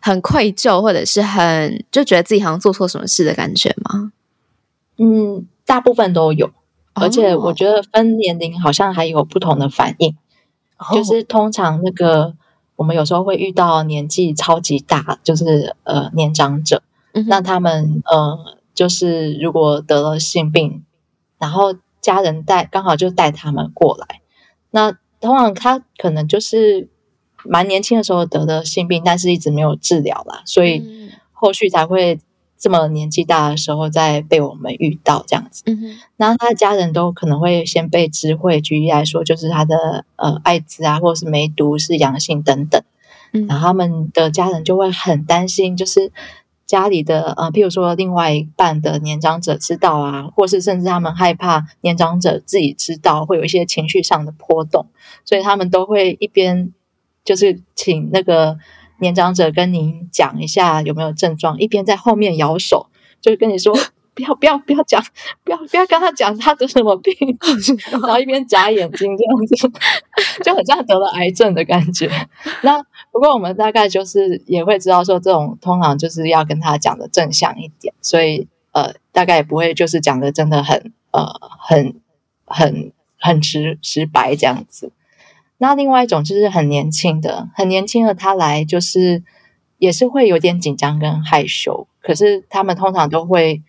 [0.00, 4.12] 很愧疚，或者是很就觉得自己好像做错什么事的感觉吗？
[4.96, 6.50] 嗯，大部分都有，
[6.94, 10.16] 而且我觉得分年龄好像还有不同的反应。
[10.94, 12.34] 就是通常那个
[12.76, 16.82] 我们有时候会遇到年纪超级大，就是呃年长者。
[17.26, 20.84] 那他们呃，就是如果得了性病，
[21.38, 24.20] 然后家人带刚好就带他们过来，
[24.70, 26.88] 那通常他可能就是
[27.44, 32.18] 蛮年轻的时候得的性病，但是一直没有治疗啦，所以后续才会
[32.58, 35.62] 这么年纪大的时候再被我们遇到这样子。
[35.66, 42.82] 嗯那他的家人都可能会先被知会，举例来说，就是他的呃艾滋啊，或者是梅毒是阳性等等，
[43.48, 46.12] 然后他们的家人就会很担心，就是。
[46.70, 54.86] 家里的呃，譬如说另外一半的年长者知道啊，或是甚至他们害怕年长者自己知道，会有一些情绪上的波动，
[55.24, 56.72] 所以他们都会一边
[57.24, 58.56] 就是请那个
[59.00, 62.86] 年长者跟您讲一下有没有症状，一边在后面摇手，
[63.20, 63.76] 就跟你说。
[64.12, 65.02] 不要不要不要讲，
[65.44, 67.14] 不要不要跟他讲他得什么病，
[67.92, 69.70] 然后一边眨眼睛这样子，
[70.44, 72.10] 就很像得了癌症的感觉。
[72.62, 81.26] 那不过我们大概就是也会知道说，这种通常就是要跟他讲的正向一点，所以呃，大概也不会就是讲的真的很呃
[81.58, 82.00] 很
[82.44, 84.92] 很很直直白这样子。
[85.58, 89.22] 那另外一种就是很年轻的，很年轻的他来就是
[89.78, 93.62] 也是会有点紧张跟害羞，可是他们通常都会。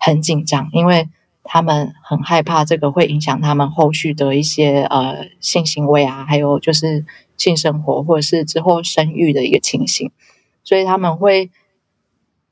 [0.00, 1.08] 很紧张，因为
[1.50, 7.06] 他们很害怕这个会影响他们后续的一些呃性行为啊，还有就是
[7.38, 10.12] 性生活或者是之后生育的一个情形，
[10.62, 11.50] 所以他们会，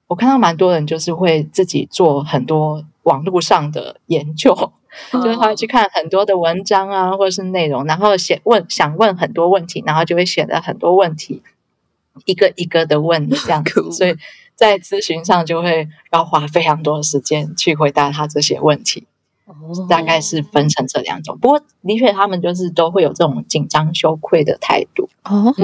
[0.07, 4.55] 我看到蛮多人就是会自己做很多网络上的研究，
[5.13, 11.43] 就是他会去看很多的文章啊，或者是内容，然后写问想问很多问题，然后就会写了很多问题，
[12.25, 14.17] 一个一个的问这样子， 所以。
[14.57, 19.07] 在咨询上就会要花非常多的时间去回答他这些问题，
[19.89, 21.39] 大概是分成这两种。
[21.39, 25.09] 不过的确，他们就是都会有这种紧张、羞愧的态度。
[25.25, 25.55] 哦，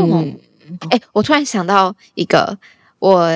[0.90, 2.58] 哎，我突然想到一个，
[2.98, 3.32] 我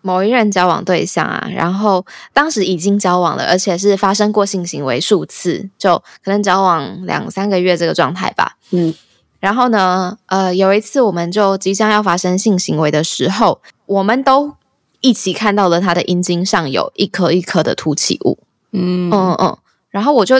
[0.00, 8.56] 某一任交往对象啊，然后当时已经交往了，而且是发生过性行为数次，就可能交往两三个月这个状态吧。
[8.70, 8.94] 嗯，
[9.40, 14.54] 然后呢，呃，有一次我们就即将要发生性行为的时候，我们都
[15.00, 18.38] 一起看到了他的阴茎上有一颗一颗的凸起物。
[18.72, 19.58] 嗯嗯嗯嗯，
[19.90, 20.36] 然后我就，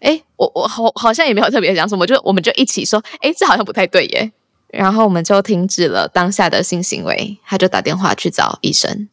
[0.00, 4.30] 哎，我我好好像也没有特别讲什么，就我们就一起说，哎，这好像不太对耶。
[4.68, 9.08] 然后我们就停止了当下的性行为，他就打电话去找医生，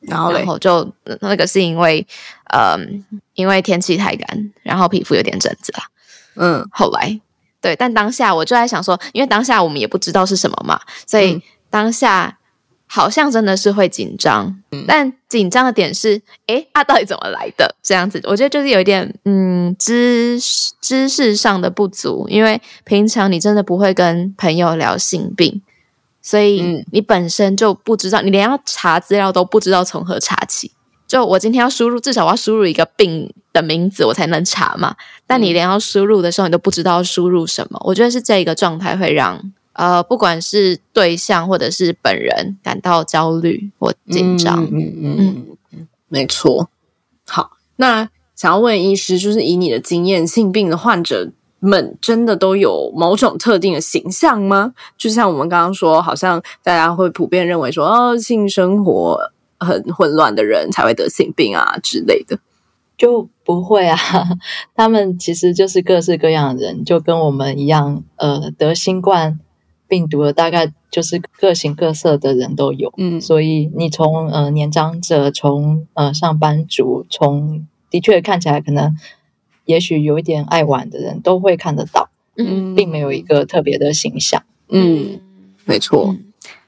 [0.00, 2.06] 然后然，后就那个是因为，
[2.54, 5.84] 嗯，因为天气太干，然后皮肤有点疹子啦。
[6.36, 7.20] 嗯后来，
[7.60, 12.38] 对，但当下我就在想说，因为当下我们也不知道是什么嘛，所以嗯当下
[12.90, 17.76] 好像真的是会紧张，但紧张的点是，诶，啊，到底怎么来的？
[17.82, 25.62] 这样子，我觉得就是有一点，嗯，知识知识上的不足，因为平常你真的不会跟朋友聊性病。
[26.20, 30.72] 所以嗯你本身就不知道，你连要查资料都不知道从何查起。
[31.06, 34.94] 就我今天要输入，至少我要输入一个病的名字，我才能查嘛。
[35.26, 37.80] 但你连要输入的时候，你都不知道输入什么。
[37.82, 39.40] 我觉得是这一个状态会让
[39.78, 44.64] 呃，不管是对象或者是本人感到焦虑或紧张。
[44.64, 46.68] 嗯嗯嗯没错。
[47.24, 54.74] 好，那想要问医师，就是以你的经验，性病的患者们真的都有某种特定的形象吗？
[54.98, 62.36] 就像我们刚刚说，好像大家会普遍认为说，哦，性生活很混乱的人才会得性病啊之类的。
[62.96, 63.96] 就不会啊，
[64.74, 69.38] 他们其实就是各式各样的人，就跟我们一样，呃，得新冠
[69.88, 72.92] 病毒的大概就是各形各色的人都有。
[72.96, 78.96] 嗯所以你从呃年长者，从呃上班族，从的确看起来可能
[79.64, 84.42] 也许有一点爱玩的人都会看得到，嗯并没有一个特别的形象。
[84.68, 85.20] 嗯，
[85.64, 86.08] 没错。
[86.10, 86.24] 嗯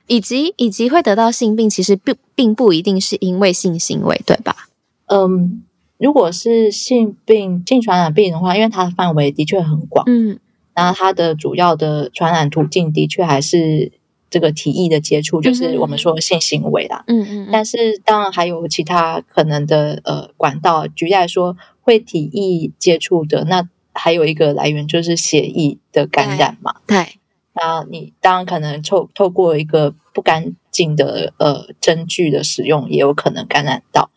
[0.06, 4.66] 以及以及会得到性病，其实并并不一定是因为性行为，对吧？
[5.06, 5.62] 嗯，
[5.98, 10.40] 如果是性病、性传染病的话，因为它的范围的确很广，嗯
[10.74, 13.92] 那它的主要的传染途径的确还是
[14.30, 17.04] 这个体液的接触，就是我们说性行为啦。
[17.09, 26.76] 嗯嗯但是当然还有其他可能的呃管道，举例来说，会体液接触的，那还有一个来源就是血液的感染嘛。
[26.87, 27.18] 对，
[27.54, 34.11] 那你当然可能透透过一个不干净的呃针具的使用，也有可能感染到。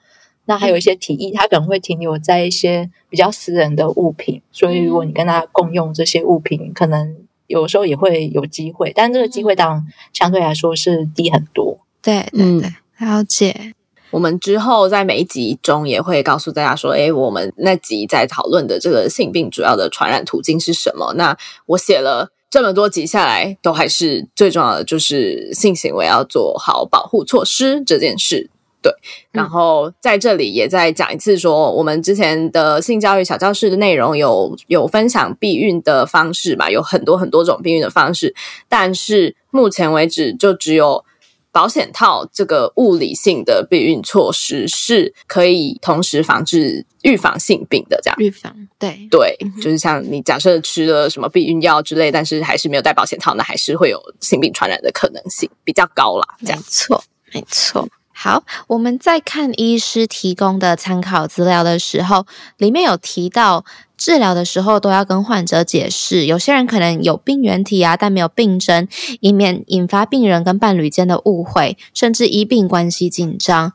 [0.46, 7.16] 那还有一些提议，它可能会停留在一些比较私人的物品，所以如果你跟他共用这些物品，可能
[7.48, 11.80] 有时候也会有机会，但这个机会当然相对来说是低很多。
[12.02, 13.74] 对对对，了解。
[14.12, 21.14] 我们之后在每一集中也会告诉大家说，诶，我们那集在讨论的这个性病主要的传染途径是什么？
[21.16, 28.52] 那我写了这么多集下来，都还是最重要的就是性行为要做好保护措施这件事。
[28.84, 28.94] 对，
[29.32, 38.36] 然后在这里也再讲一次说，我们之前的性教育小教室的内容有有分享避孕的方式嘛，有很多很多种避孕的方式，
[38.68, 41.06] 但是目前为止就只有
[41.54, 48.18] 保险套这个物理性的避孕措施是可以同时防治预防性病的，这样。
[48.20, 56.28] 预防对对，就是像你假设吃了什么避孕药之类，但是还是没有戴保险套，那还是会有性病传染的可能性比较高啦。
[56.40, 57.88] 这没样，错，没错。
[58.16, 62.26] 好，我们在看医师提供的参考资料的时候，
[62.58, 63.66] 里面有提到
[63.98, 68.88] 治疗的时候都要跟患者解释，有些人可能有病原体啊，但没有病征，
[69.20, 73.74] 以免引发病人跟伴侣间的误会，甚至医病关系紧张。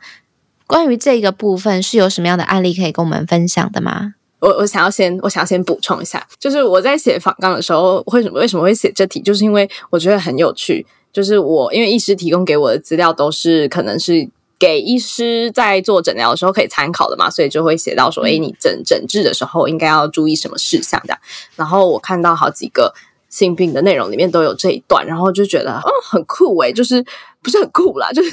[0.66, 4.14] 关于这个部分，是有什么样的案例可以跟我们分享的吗？
[4.40, 10.86] 我我想要先我想要先补充一下，就是我在写访纲的时候，为什么为什么会写这题，就是因为我觉得很有趣。
[11.12, 21.18] 就是我因为医师提供给我的资料都是可能是给医师在做诊疗的时候可以参考的嘛，所以就会写到说，诶，你诊诊治的时候应该要注意什么事项这样。
[21.56, 22.92] 然后我看到好几个
[23.28, 27.04] 性病的内容里面都有这一段，然后就觉得哦很酷诶，就是
[27.42, 28.30] 不是很酷啦，就是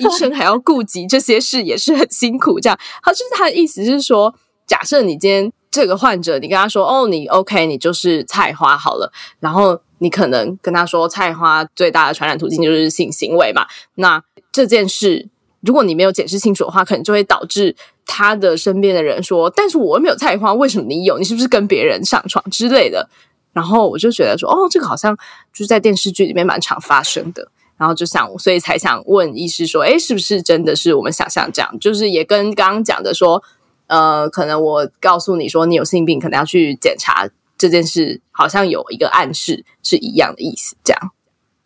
[0.00, 2.78] 医生还要顾及这些事也是很辛苦这样。
[3.02, 4.34] 他就是他的意思是说，
[4.66, 15.28] 假设你今天这个患者，你跟他说哦，你 OK，你就是菜花好了，然后你可能跟他说菜花最大的传染途径就是性行为嘛，那这件事。
[15.60, 17.74] 如果你没有解释清楚的话，可能就会导致
[18.06, 21.18] 他的身边的人说：“但是我又没有菜花，为什么你有？
[21.18, 23.10] 你是不是跟别人上床之类的？”
[23.52, 25.16] 然后我就觉得说：“哦，这个好像
[25.52, 31.76] 就是在电视剧里面蛮常发生的。”然后就想，所以才想问医师说：“诶，是不是真的是我们想象这样？
[31.80, 33.42] 就是也跟刚刚讲的说，
[33.88, 37.28] 呃，可能我告诉你说你有性病，可能要去检查
[37.58, 41.10] 这件事，好像有一个暗示是一样的意思，这样。”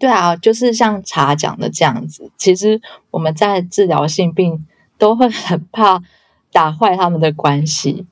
[0.00, 2.80] 对啊，就是像茶讲的这样子，其实
[3.12, 4.66] 我们在治疗性病
[4.98, 6.02] 都会很怕
[6.50, 8.04] 打坏他们的关系。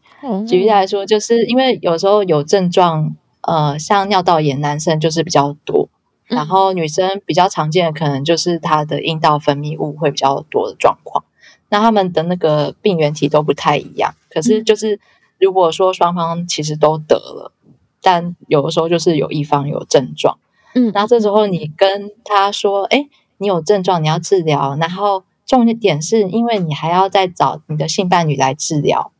[0.46, 5.88] 举例来说，就是因为有时候有症状，呃，像尿道炎，男生就是比较多，
[6.26, 11.24] 然后女生比较常见的可能就是她的阴道分泌物会比较多的状况。
[11.70, 15.00] 那他们的那个病原体都不太一样，可是就是
[15.38, 17.52] 如果说双方其实都得了，
[18.02, 20.38] 但有的时候就是有一方有症状，
[20.74, 23.08] 嗯，那这时候你跟他说，哎，
[23.38, 29.12] 你有症状，你要治疗，然后重点是因为你还要再找你的性伴侣来治疗，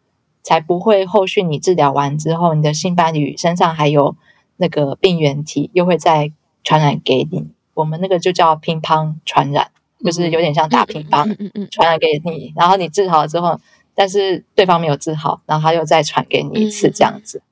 [0.42, 4.16] 才不会后续你治疗完之后，你的性伴侣身上还有
[4.56, 7.48] 那个病原体，又会再传染给你。
[7.74, 9.70] 我们那个就叫乒乓传染。
[10.02, 13.60] 就是有点像打乒乓，嗯嗯传染给你，然后你治好了之后，
[13.94, 17.42] 但是对方没有治好，然后他又再传给你一次这样子。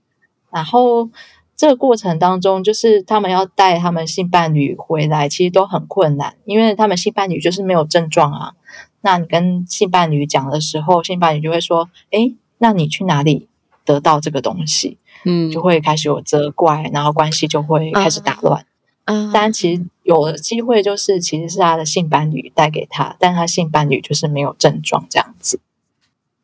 [0.50, 1.08] 然后
[1.56, 8.52] 这个过程当中，就是他们要带他们性伴侣回来，其实都很困难，因为他们性伴侣就是没有症状啊。
[9.00, 13.48] 那你跟性伴侣讲的时候，性伴侣就会说：“哎，那你去哪里
[13.84, 18.64] 得到这个东西？”嗯，就会开始有责怪，然后关系就会开始打乱。
[19.04, 25.60] 嗯，但其实有的机会就是其实是他的性伴侣带给他，但他性伴侣就是没有症状这样子。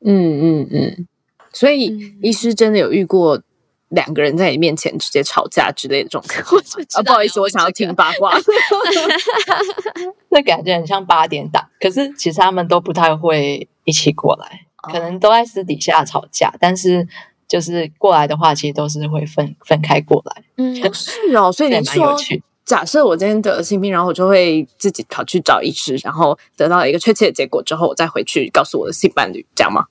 [0.01, 1.07] 嗯嗯嗯，
[1.53, 3.43] 所以医师真的有遇过
[3.89, 6.61] 两个人在你面前直接吵架之类的这种 情况
[6.95, 7.03] 啊？
[7.03, 8.37] 不好意思，我想要听八卦。
[10.31, 17.07] 那感觉很像八点档，可是其实他们都不太会一起过来，可能都在私底下吵架，但是
[17.47, 20.43] 就是过来的话，其实都是会分分开过来。
[20.57, 22.17] 嗯，是哦， 所以你说。
[22.67, 29.85] 假设我今天得了性病，然后我就会自己跑去找医师，然后得到一个确切的结果之后，我再回去告诉我的性伴侣，这样吗？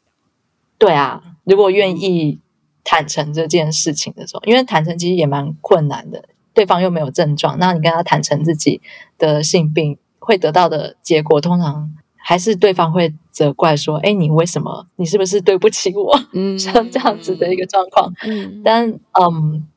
[0.79, 2.39] 对啊，如果愿意
[2.83, 8.81] 坦诚这件事情的时候，因为坦诚其实也蛮困难的，对方又没有症状，那你跟他坦诚自己
[9.17, 14.87] 的性病，会得到的结果，通常还是对方会责怪说：“哎，你为什么？
[14.97, 18.13] 你是不是对不起我？”嗯，像这样子的一个状况。
[18.23, 19.67] 嗯，但嗯。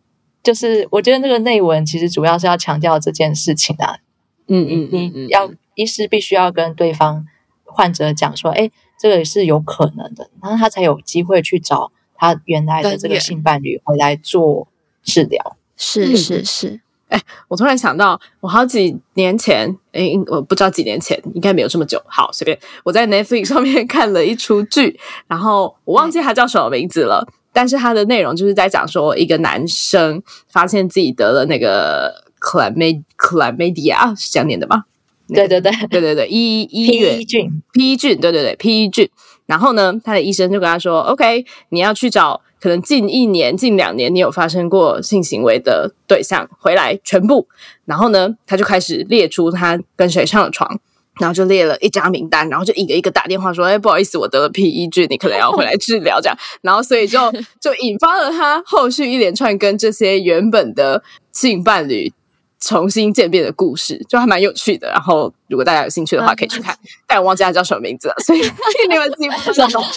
[0.42, 3.98] 就是我觉得那个内文其实主要是要强调这件事情啊，
[4.46, 7.26] 嗯嗯，你要医师必须要跟对方
[7.64, 14.68] 患者讲说，哎，这个是有可能的，然后他才有机会去找他原来的这个性伴侣回来做
[15.02, 15.56] 治疗。
[15.76, 22.02] 是是是，哎，我突然想到，我好几年前，哎，我不知道几年前，应该没有这么久。
[22.06, 24.98] 好，随便，我在 Netflix 上面看了一出剧，
[25.28, 27.28] 然后我忘记它叫什么名字了。
[27.52, 34.84] 但是它的内容就是在讲说，一个男生发现自己得了那个 chlamydia，是这样念的吗？
[35.28, 39.10] 对对对对对对，医医院菌，P 菌，对对对，P 菌。
[39.46, 47.46] 然后呢，他的医生就跟他说：“OK，你要去找可能近一年、近两年你有发生过性行为的对象回来全部。”
[47.86, 50.78] 然后呢，他就开始列出他跟谁上了床。
[51.18, 57.18] 然后就列了一张名单，然后就一个一个打电话说：“哎，不好意思，我得了 P E 菌，你可能要回来治疗。”这样，然后所以就
[57.58, 62.12] 就引发了他后续一连串跟这些原本的性伴侣
[62.60, 64.88] 重新见面的故事，就还蛮有趣的。
[64.88, 66.76] 然后如果大家有兴趣的话，可以去看。
[67.06, 68.40] 但我忘记他叫什么名字了，所以
[68.88, 69.62] 你们自己不住。
[69.82, 69.92] 好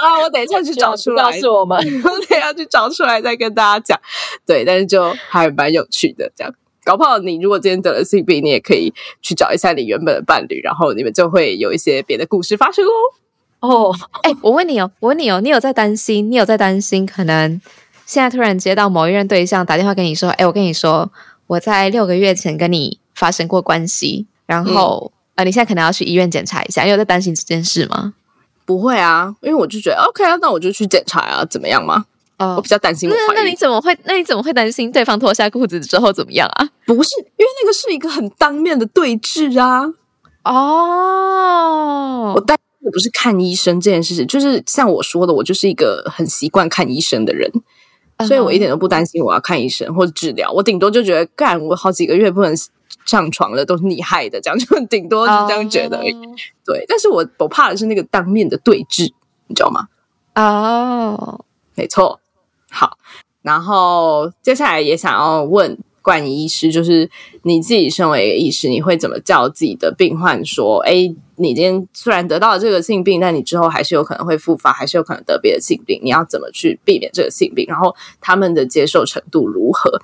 [0.00, 4.00] 了，我等一下去找出来，告诉我们， 我等下去找出来再跟大家讲。
[4.46, 6.54] 对，但是就还蛮有趣的，这样。
[6.84, 12.90] 搞不好你如果今天得了性病，你也可以去找一下你原本的伴侣，然后你们就会有一些别的故事发生哦。
[13.60, 13.94] 哦，
[14.24, 16.28] 哎，我问你哦，我问你哦，你有在担心？
[16.28, 17.06] 你有在担心？
[17.06, 17.60] 可能
[18.12, 21.10] 现在突然接到某一任对象打电话跟你说：“哎，我跟你说，
[21.46, 28.12] 我在六个月前跟你发生过关系，然后呃，你现在可能要去医院检查一下。”你有在担心这件事吗？
[28.66, 32.04] 不会啊，因为我就觉得 OK 啊，那我就去检查啊，怎么样吗？
[32.38, 33.08] 我比较担心。
[33.08, 33.96] 那那你怎么会？
[34.04, 36.68] 那你怎么会担心对方脱下裤子之后怎么样啊？
[36.84, 39.94] 不是，因为那个是一个很当面的对峙啊。
[40.44, 47.48] 哦，我担我不是看医生这件事情，就是像我说的，我就是一个很习惯看医生的人，
[48.26, 50.50] 所以我一点都不担心我要看医生或者治疗。
[50.52, 52.54] 我顶多就觉得，干我好几个月不能
[53.04, 56.12] 上床了，都是你害的，这样 就顶多是这样觉得而已。
[56.64, 59.12] 对，但是我我怕的是那个当面的对峙，
[59.46, 59.88] 你知道吗？
[60.34, 62.20] 哦，没错。
[62.70, 62.96] 好，
[63.42, 67.08] 然后接下来也想要问冠医师，就是
[67.44, 77.64] 你自己身为一个医师，你会怎么叫自己的病患说：“哎，你今天虽然得到了这个性病，但你之后还是有可能会复发，还是有可能得别的性病，你要怎么去避免这个性病？
[77.68, 80.00] 然后他们的接受程度如何？”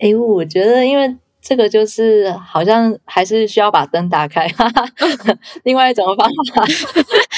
[0.00, 4.88] 哎，我觉得因为这个就是好像还是需要把灯打开，哈哈
[5.64, 6.64] 另外一种方法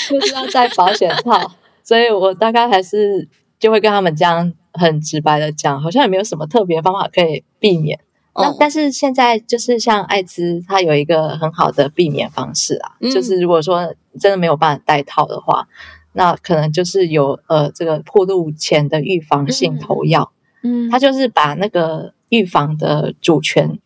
[0.08, 1.52] 就是要戴保险套，
[1.82, 3.28] 所以我大概还是。
[3.62, 8.00] 就会跟他们这样很直白的讲，好像也没有什么特别方法可以避免。
[8.34, 13.08] 那哦但是现在就是像艾滋，它有一个很好的避免方式啊，嗯。
[13.12, 15.68] 就是如果说真的没有办法戴套的话，
[16.14, 20.32] 那可能就是有呃这个破路前的预防性投药，
[20.64, 23.78] 嗯，它就是把那个预防的主权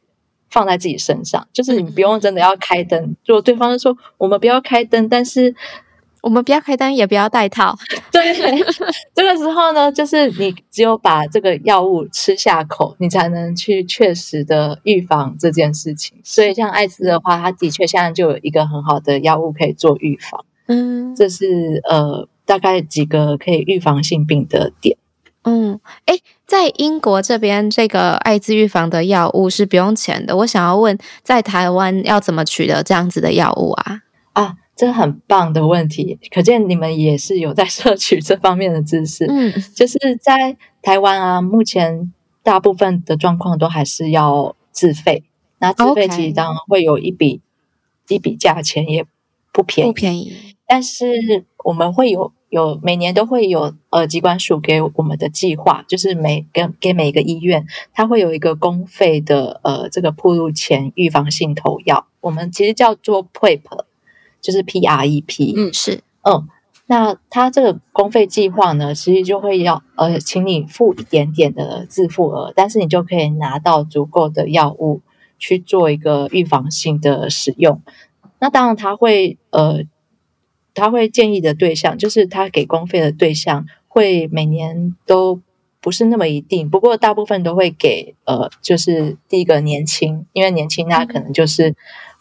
[0.49, 3.15] 放在自己身上，就是你不用真的要开灯。
[3.27, 5.55] 如果对方就说我们不要开灯，但是
[6.23, 7.77] 我们不要开灯，也不要戴套。
[8.11, 8.35] 对，
[9.15, 16.19] 这个时候呢，就是你只有把这个药物吃下口，你才能去确实的预防这件事情。
[16.25, 24.97] 所以像艾滋的话，它的确现在就有一个很好的药物可以做预防，嗯这是呃大概几个可以预防性病的点。
[25.49, 30.37] 嗯，哎，在英国这边，这个艾滋预防的药物是不用钱的。
[30.39, 34.01] 我想要问，在台湾要怎么取得这样子的药物啊？
[34.33, 39.25] 啊，这很棒的问题，可见你们也是有在摄取这方面的知识。
[39.27, 42.13] 嗯就是在台湾啊，目前
[42.43, 45.25] 大部分的状况都还是要自费，
[45.59, 47.41] 那自费其实当然会有一笔
[48.09, 49.05] 一笔价钱，也
[49.51, 49.91] 不便宜。
[49.91, 50.55] 不便宜。
[50.67, 63.61] 但是我们会有有每年都会有呃机关署给我们的计划，就是每给给每个医院，它会有一个公费的呃这个铺路前预防性投药，我们其实叫做 PrEP，
[64.47, 66.47] 就是 P R E P，嗯是，嗯，
[66.87, 75.01] 那它这个公费计划呢，其实就会要呃，请你付一点点的自付额，但是你就可以拿到足够的药物
[75.37, 77.83] 去做一个预防性的使用。
[78.39, 79.83] 那当然，他会呃，
[80.75, 85.41] 他会建议的对象，就是他给公费的对象，会每年都
[85.81, 91.75] 不是那么一定，不过大部分都会给呃，就是第一个年轻，因为年轻他可能就是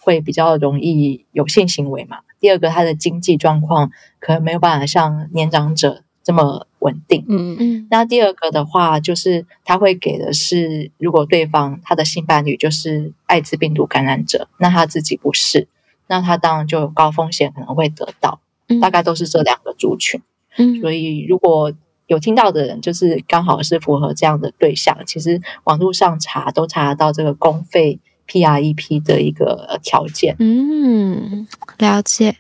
[0.06, 2.20] 会比较容易有性行为嘛。
[2.40, 3.90] 第二个，他的经济状况
[4.20, 7.26] 可能没有办法像年长者这么稳定。
[7.28, 15.68] 嗯嗯那第二个的话，就是他会给的是，如果对方他的性伴侣就是艾滋病毒感染者，那他自己不是，
[16.08, 20.22] 那他当然就有高风险可能会得到，嗯大概都是这两个族群。
[20.58, 21.74] 嗯所以如果
[22.06, 30.36] 有听到的人，就是刚好是符合这样的对象，其实网络上查都查得到这个公费 PREP 的一个呃条件。
[30.40, 31.48] 嗯，
[31.78, 32.38] 了解。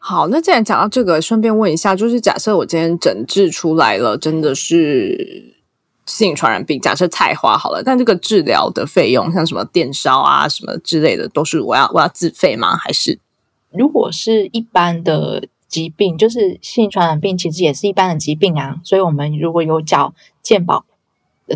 [0.00, 5.54] 好，那既然讲到这个，顺便问一下，就是假设我今天诊治出来了，真的是
[6.06, 12.74] 性传染病，假设菜花好了，但这个治疗的费用，像什么电烧啊什么之类的，都是我要我要自费吗？
[12.74, 13.18] 还是
[13.70, 18.76] 如果是一般的疾病，就是性传染病，其实也是一般的疾病啊。
[18.84, 20.86] 所以，我们如果有缴健保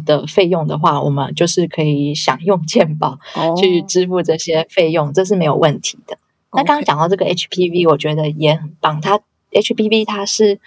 [0.01, 6.18] 的费用的话，我们就是可以享用健保哦去支付这些费用，这是没有问题的。
[6.53, 9.01] 那刚刚讲到这个 HPV，我觉得也很棒。
[9.01, 9.20] 它
[9.51, 10.61] HPV 它是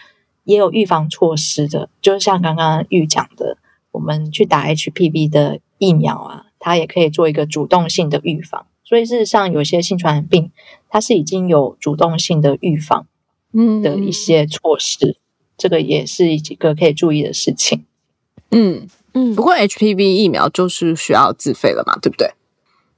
[0.43, 3.57] 也有预防措施的，就是像刚刚玉讲的，
[3.91, 8.65] 我们去打 HPV 的疫苗啊，它也可以做一个主动性的预防。
[8.84, 10.51] 所以事实上，有些性传染病
[10.89, 13.07] 它是已经有主动性的预防
[13.53, 15.17] 嗯的一些措施，
[15.57, 17.84] 这个也是一个可以注意的事情。
[18.51, 22.30] 嗯，嗯不过 HPV 疫苗就是需要自费了嘛，对不对？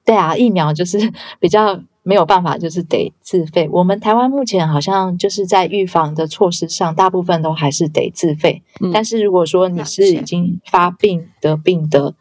[0.03, 3.68] 对啊，疫苗就是比较没有办法，就是得自费。
[3.72, 8.61] 我们台湾目前好像就是在预防的措施上，大部分都还是得自费。
[8.82, 12.13] 嗯但是如果说你是已经发病得病的，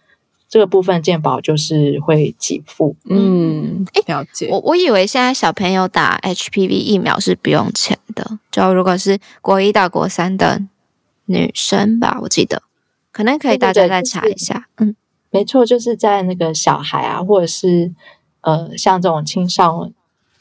[0.48, 2.96] 这个部分健保就是会给付。
[3.08, 4.48] 嗯，了解。
[4.50, 10.60] 我我以为现在小朋友打 HPV 疫苗是不用钱的，就如果是国一到国三的
[11.26, 12.62] 女生吧，我记得
[13.16, 14.68] 可能可以大家再对就是查一下。
[14.76, 14.94] 嗯
[15.30, 17.92] 没错，就是在那个小孩啊，或者是
[18.42, 19.90] 呃像这种青少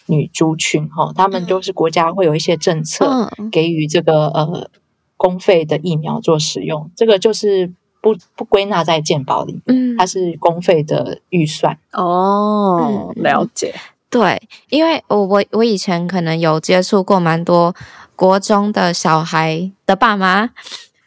[0.07, 3.29] 女族群哈、他们都是国家会有一些政策。
[3.37, 4.69] 嗯给予这个呃
[5.15, 7.71] 公费的疫苗做使用，这个就是
[8.01, 11.77] 不不归纳在健保里，嗯它是公费的预算。
[11.93, 13.73] 哦，嗯了解。
[14.09, 17.75] 对，因为我我我以前可能有接触过蛮多
[18.15, 20.51] 国中的小孩的爸妈，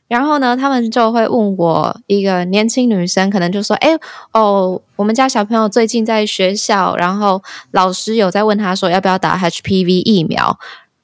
[0.09, 3.91] 然后呢，他们就会问我一个年轻女生，可能就说：“哎
[4.33, 7.43] 哦，我们家小朋友最近在学校，然后
[7.73, 10.59] 老师有在问他说要不要打 HPV 疫苗，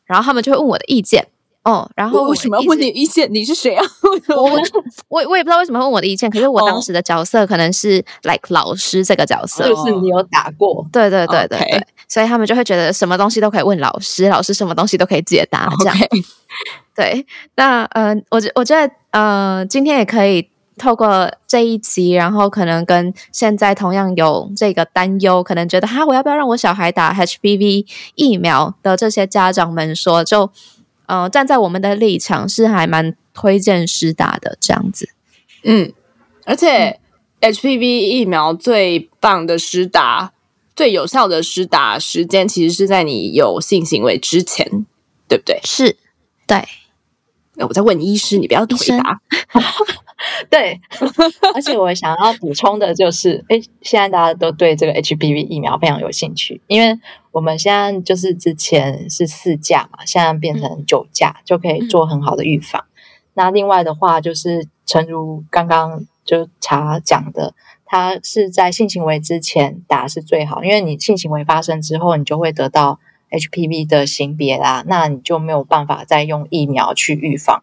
[0.06, 1.26] 然后他们就会问我的意见。”
[1.64, 3.26] 哦，然后我为什么要问你意见？
[3.32, 3.84] 你是谁啊？
[4.36, 4.60] 我我
[5.08, 11.58] 我我也不知道为什么会问我的意见，可是我当时的角色可能是 like 老师这个角色，就是你有打过，对对对对
[12.06, 15.96] 所以他们就会觉得什么东西都可以问老师，老师什么东西都可以解答，这样
[16.94, 17.26] 对。
[17.56, 27.86] 那呃，我觉我觉得呃，今天也可以透过这一集，然后可能跟现在同样有这个担忧，可能觉得哈，我要不要让我小孩打 HPV
[28.16, 30.50] 疫苗的这些家长们说，就
[31.06, 35.08] 呃，站在我们的立场是还蛮推荐施打的这样子。
[35.62, 35.92] 嗯，
[36.44, 37.00] 而且
[37.40, 40.32] HPV 疫苗最棒的施打、
[40.74, 44.86] 最有效的施打时间，其实是在你有性行为之前，
[45.28, 45.60] 对不对？
[45.64, 45.96] 是，
[46.46, 46.64] 对。
[47.56, 49.20] 那我在问医师，你不要回答。
[50.48, 50.80] 对，
[51.54, 56.98] 而且我想要补充的就是，哎，现在大家都对这个 HPV 疫苗非常有兴趣，因为
[57.30, 62.84] 我们现在就是之前是四价嘛，现在变成九价，就可以做很好的预防。
[63.34, 72.98] 那另外的话，就是诚如刚刚就查讲的，它是在性行为之前打是最好，因为你性行为发生之后，你就会得到
[73.34, 77.62] HPV 的型别啦，那你就没有办法再用疫苗去预防，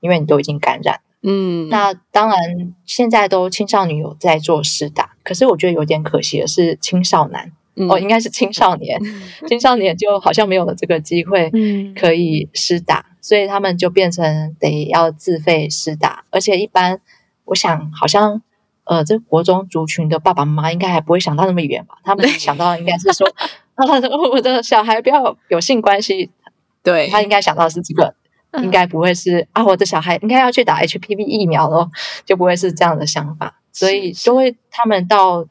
[0.00, 1.00] 因为你都已经感染。
[1.22, 2.38] 嗯，那当然，
[2.84, 7.52] 现在都青少年有在做施打，可是我觉得有点可惜的是，青少年
[7.88, 9.00] 哦，应该是青少年，
[9.48, 11.50] 青少年就好像没有了这个机会
[11.96, 17.00] 可以施打，所以他们就变成得要自费施打，而且一般
[17.46, 18.40] 我想好像
[18.86, 21.98] 呃，这国中族群的爸爸妈妈应该还不会想到那么远吧？
[22.02, 23.28] 他们想到应该是说，
[24.32, 26.30] 我的小孩不要有性关系，
[26.82, 28.14] 对他应该想到是这个。
[28.62, 31.90] 应该不会是啊，我的小孩应该要去打 HPV 疫苗咯，
[32.24, 33.60] 就不会是这样的想法。
[33.70, 35.44] 所以，就会他们到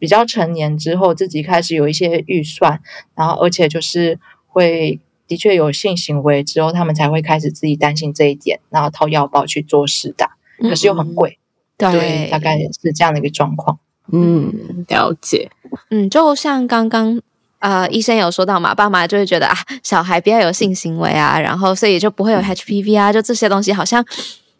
[0.00, 2.80] 比较成年之后，自己开始有一些预算，
[3.14, 4.18] 然后而且就是
[4.48, 11.38] 会的确有性行为之后，他们才会开始自己担心这一点，然后掏腰包去做试打，可是又很贵。
[11.80, 13.78] 对，大概是这样的一个状况。
[14.12, 15.50] 嗯，了解。
[15.90, 17.20] 嗯，就像刚刚。
[17.60, 24.02] 呃，医生有说到嘛，爸妈就会觉得啊，小孩不要有性行为啊，然后所以就不会有 HPV 啊，就这些东西好像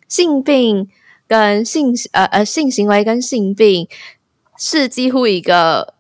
[0.07, 0.87] 性病
[1.27, 3.89] 跟性呃呃性行为跟性病
[4.59, 5.95] 是几乎一个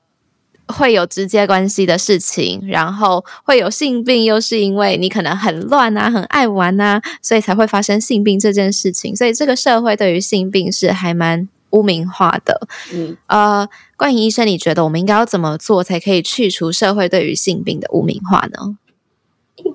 [0.70, 11.48] 会有直接关系的事情，然后会有性病又是因为你可能很乱啊，很爱玩啊，所以才会发生性病这件事情，所以这个社会对于性病是还蛮。
[11.72, 18.76] 污名化的，嗯，呃，关于医生，你觉得我们应该要怎么做才可以去除社会对于性病的污名化呢？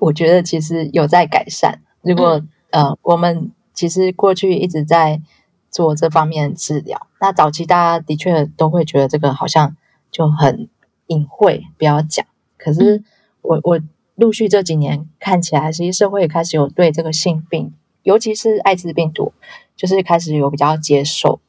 [0.02, 1.80] 我觉得其实有在改善。
[2.02, 5.22] 如果呃，我们其实过去一直在
[5.70, 9.74] 做这方面治疗，那早期大家的确都会觉得这个好像
[10.10, 10.68] 就很
[11.08, 12.24] 隐晦，不要讲。
[12.56, 13.02] 可是
[13.42, 13.80] 我我
[14.14, 19.32] 陆续这几年看起来，其实社会开始有对这个性病，尤其是艾滋病毒，
[19.76, 21.40] 就是开始有比较接受。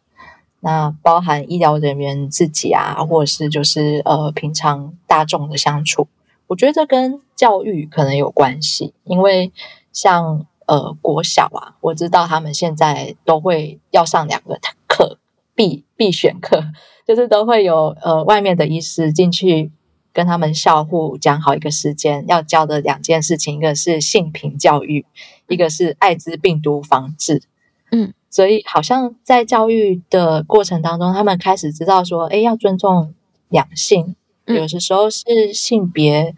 [0.59, 6.07] 那包含医疗人员自己啊，或者是就是呃平常大众的相处，
[6.47, 8.93] 我觉得这跟教育可能有关系。
[9.03, 9.53] 因为
[9.93, 15.19] 像呃国小啊，我知道他们现在都会要上两个课
[15.55, 16.63] 必必选课，
[17.07, 19.71] 就是都会有呃外面的医师进去
[20.11, 25.05] 跟他们校护讲好一个时间要教的两件事情，一个是性平教育，
[25.47, 27.41] 一个是艾滋病毒防治。
[27.91, 28.13] 嗯。
[28.29, 33.13] 所以，好像在教育的过程当中，他们开始知道说，哎，要尊重
[33.47, 34.15] 两性。
[34.45, 36.35] 有的时候是性别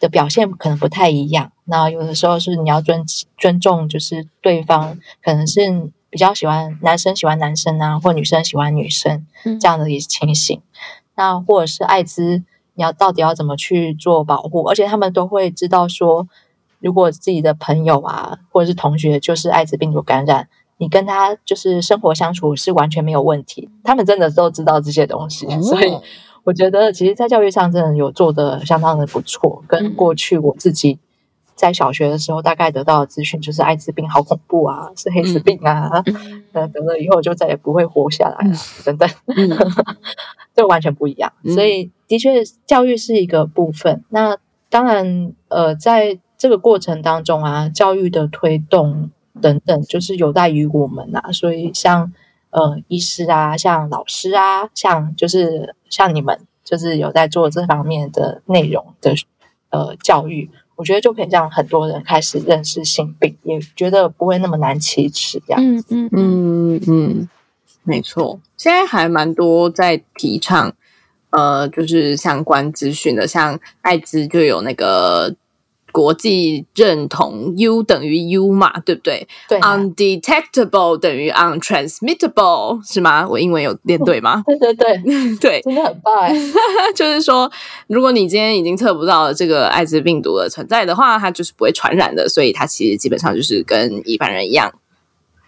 [0.00, 3.04] 的表现可能不太一样，那有的时候是你要尊
[3.36, 9.26] 尊重，就是对方可能是比较喜欢男生喜欢男生啊，或女生喜欢女生
[9.60, 10.62] 这样的一情形。
[11.16, 12.40] 那或者是艾滋，
[12.74, 14.62] 你要到底要怎么去做保护？
[14.62, 16.28] 而且他们都会知道说，
[16.78, 20.48] 如果自己的朋友啊，或者是同学就是艾滋病毒感染。
[20.76, 25.98] 你跟他就是生活相处是完全没有问题，他们真的都知道这些东西，所以
[26.44, 29.64] 我觉得其实，在教育上真的有做的相当的不错。
[29.66, 31.00] 跟过去我自己
[31.54, 36.02] 在小学的时候大概得到的资讯，就是艾滋病好恐怖啊，是黑死病啊，
[36.52, 39.08] 呃，等了以后就再也不会活下来了，等等，
[40.54, 41.32] 这完全不一样。
[41.54, 44.04] 所以的确，教育是一个部分。
[44.10, 44.36] 那
[44.68, 49.10] 当然，呃，在这个过程当中啊，教育的推动。
[49.42, 51.20] 等等，就是有待于我们呐。
[51.32, 52.12] 所以像
[52.50, 59.12] 呃，医师啊，像老师啊，像就是像你们，就是有在做这方面的内容的
[59.70, 65.42] 呃教育，我觉得就可以让很多人开始认识性病，也觉得不会那么难启齿。
[65.46, 67.28] 这样，嗯嗯嗯嗯，
[67.82, 68.40] 没错。
[68.56, 70.74] 现在还蛮多在提倡
[71.30, 75.34] 呃，就是相关资讯的，像艾滋就有那个。
[75.94, 79.28] 国际认同 U 等于 U 嘛，对不对？
[79.48, 83.24] 对，undetectable 等于 untransmittable 是吗？
[83.28, 84.42] 我英文有练对吗？
[84.44, 86.28] 对对对 对，真的很棒。
[86.96, 87.48] 就是说，
[87.86, 94.72] 如果你今天已经测不到这个艾滋病毒的存在的话，它就是不会传染的，所以它其实基本上就是跟一般人一样。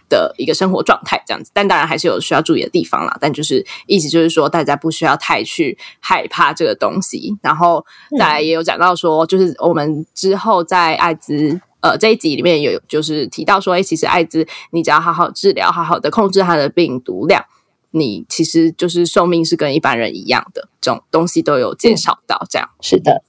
[0.09, 3.17] 的一个生活状态这样子，但当然还是有需要注意的地方啦。
[3.21, 7.37] 但就是意思就是说，大家不需要太去害怕这个东西。
[7.43, 7.85] 然后
[8.19, 17.45] 再来也有讲到说，就是我们之后在艾滋呃这一集里面有就是提到说，哎，其实艾滋你只要好好治疗，好好的控制它的病毒量，
[17.91, 22.45] 你其实就是寿命是跟一般人一样的，这种东西都有介绍到。
[22.49, 23.23] 这样是的，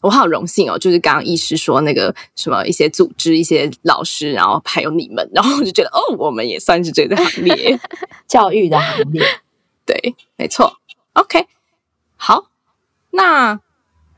[0.00, 7.78] 我好荣幸哦，就是刚刚医师说那个什么一些组织、一些老师，然后还有你们，然后我就觉得哦，我们也算是这个行列。
[8.26, 9.22] 教育的行列，
[9.84, 10.74] 对，没错。
[11.14, 11.46] OK，
[12.16, 12.46] 好，
[13.10, 13.58] 那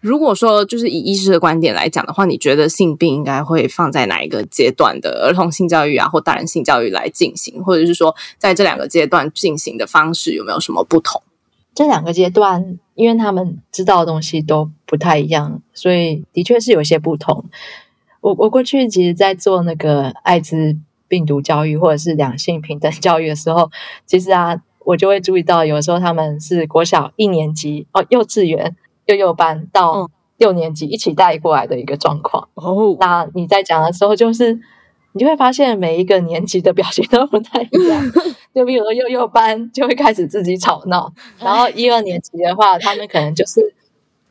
[0.01, 11.23] 如果说就是以医师的观点来讲的话，你觉得性病应该会放在哪一个阶段的儿童性教育啊，或大人性教育来进行，或者是说在这两个阶段进行的方式有没有什么不同？
[11.75, 17.45] 这两个阶段，因为他们知道的东西都不太一样，所以的确是有些不同。
[18.21, 20.77] 我我过去其实，在做那个艾滋
[21.09, 23.71] 病毒教育或者是两性平等 教育的时候，
[24.07, 28.77] 其实啊，我就会注意到，有时候他们是国小一年级哦，幼稚园
[29.07, 32.49] 幼幼班到六年级一起带过来的一个状况。
[32.55, 34.61] 哦，那你在讲的时候，就是
[35.13, 38.03] 你就会发现每一个年级的表现都不太一样。
[38.55, 43.75] 就比如说幼幼班就会开始自己吵闹，然后一二年级的话，他们可能就是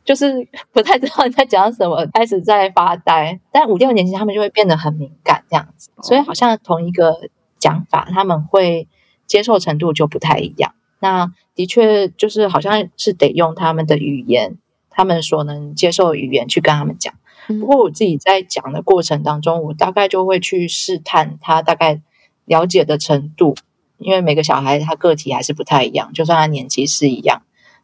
[0.04, 3.40] 就是不太知道你在讲什么，开始在发呆。
[3.50, 7.28] 但五六年级他们就会变得很敏感这样子，所以好像同一个
[7.58, 8.86] 讲法，他们会
[9.26, 10.74] 接受程度就不太一样。
[11.00, 14.56] 那的确就是好像是得用他们的语言，
[14.88, 17.12] 他们所能接受的语言去跟他们讲。
[17.46, 22.00] 不过我自己在讲的过程当中，我大概就会去试探他大概
[22.44, 23.54] 了解的程度。
[23.98, 27.42] 因为每个小孩他个体还是不太一样，就算他年纪是一样，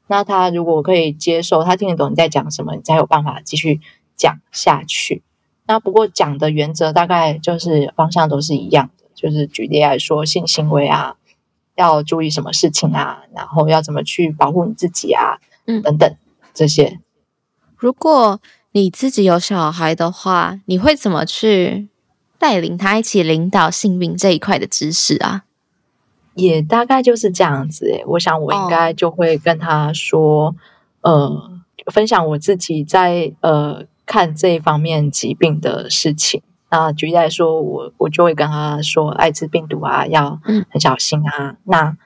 [0.09, 3.81] 那他如果可以接受，他听得懂你在讲什么，你才有办法继续
[4.17, 5.23] 讲下去。
[5.65, 11.15] 那不过讲的原则大概就是方向都是一样的，就是举例来说，性行为啊，
[11.77, 16.17] 要注意什么事情啊，然后要怎么去保护你自己啊，嗯，等等
[16.53, 16.99] 这些。
[17.77, 18.41] 如果
[18.73, 21.89] 你自己有小孩的话，你会怎么去
[22.39, 25.45] 带领他一起领导性病这一块的知识啊？
[26.35, 30.55] 也大概就是这样子诶，我想我应该就会跟他说，
[31.01, 31.51] 呃，
[31.87, 36.43] 分享我自己在呃看这一方面疾病的事情。
[36.71, 40.39] 那举例来说，我我就会跟他说，艾滋病毒啊，要
[40.71, 41.57] 很小心啊。
[41.65, 41.97] 那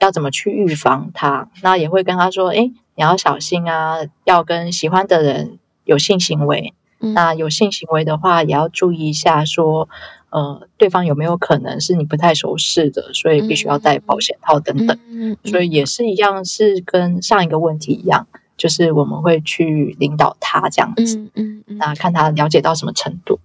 [0.00, 1.48] 要怎么去预防它？
[1.62, 2.62] 那也会跟他说，哎，
[2.96, 6.74] 你要小心啊，要跟喜欢的人有性行为。
[6.98, 9.88] 那有性行为的话，也要注意一下说。
[10.28, 14.98] 呃，对方有没有可能是你不太熟识的，所以必须要戴保险套等等，
[15.44, 23.38] 所以也是一样，是跟上一个问题一样，就是我们会去领导他这样子，嗯嗯，那看他了解到什么程度。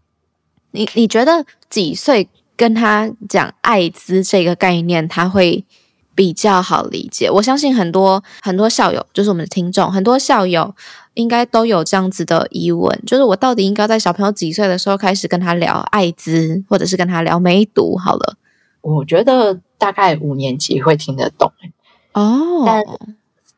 [0.72, 2.28] 你你觉得几岁
[2.58, 5.64] 跟他讲艾滋这个概念，他会
[6.14, 7.30] 比较好理解？
[7.30, 10.76] 我相信很多很多校友，就是我们的听众，很多校友。
[11.14, 17.98] 应该都有这样子的疑问，就是我到底应该在小朋友几岁的时候开始跟他聊艾滋，或者是跟他聊梅毒？
[17.98, 18.38] 好了，
[18.80, 21.52] 我觉得大概五年级会听得懂
[22.14, 22.64] 哦。
[22.66, 22.82] 但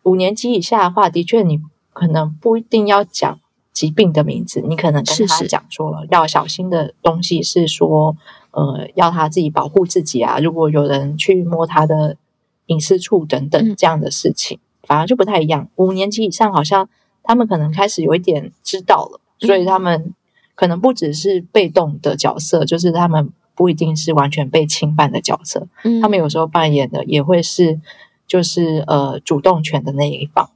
[0.02, 1.62] 五年级以下的话，的确你
[1.94, 3.40] 可能不一定要讲
[3.72, 8.18] 疾病的名字，你可能跟他讲说要小心的东西是说，
[8.50, 10.40] 呃，要他自己保护自己啊。
[10.40, 12.18] 如果有人去摸他的
[12.66, 15.70] 隐私处等等这样的事情，反而就不太一样。
[15.76, 16.90] 五年级以上好像。
[17.24, 20.14] 他们可能开始有一点知道了，所以他们
[20.56, 25.68] 可能不只是被动的角色，就是他们不一定是完全被侵犯的角色。
[25.84, 27.80] 嗯，他们有时候扮演的也会是，
[28.28, 30.50] 就是呃主动权的那一方。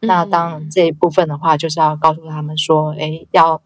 [0.00, 3.62] 那当这一部分的话，就是要告诉他们说，哎，要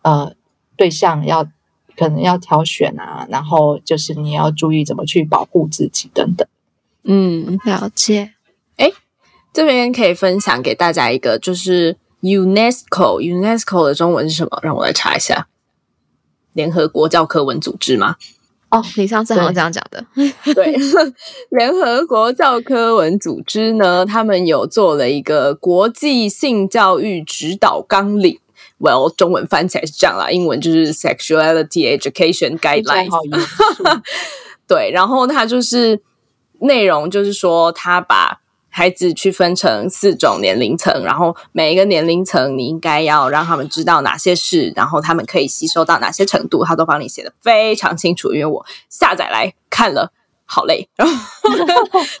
[0.00, 0.34] 呃
[0.76, 1.46] 对象要
[1.96, 6.48] 可能要挑选啊，然后就是你要注意怎么去保护自己等等。
[7.04, 8.32] 嗯，了解。
[9.52, 14.58] 这边可以分享给大家一个，就是 UNESCO，UNESCO 的中文是什么？
[14.62, 15.48] 让我来查一下。
[16.52, 18.16] 联合国教科文组织吗？
[18.70, 20.02] 哦，你上次好像这样讲的。
[20.54, 20.74] 对，
[21.50, 28.38] 联合国教科文组织呢，他们有做了一个国际性教育指导纲领。
[28.78, 33.14] Well，中文翻起来是这样啦，英文就是 Sexuality Education Guidelines。
[34.66, 36.00] 对，然后它就是
[36.60, 38.41] 内容，就是说他把
[38.74, 48.32] 孩子区分成四种年龄层，然后每一个年龄层你应该要让他们知道哪些事，然后他们可以吸收到哪些程度，他都帮你写的非常清楚。
[48.32, 50.10] 因为我下载来看了，
[50.46, 50.88] 好累。
[50.96, 51.14] 然 后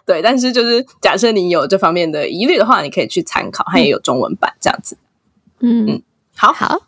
[0.04, 4.98] 对，但是就是假设你有这方面的疑虑的话，你可以去参考，它也有中文版这样子。
[5.60, 6.02] 嗯嗯，
[6.36, 6.82] 好好。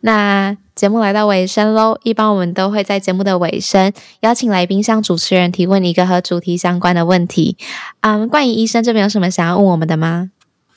[0.00, 7.56] 那节目来到尾声喽，一般我们都会在节目的尾声邀请来宾向主持人提问一个和主题相关的问题。
[8.00, 10.30] 嗯，冠仪医生这边有什么想要问我们的吗？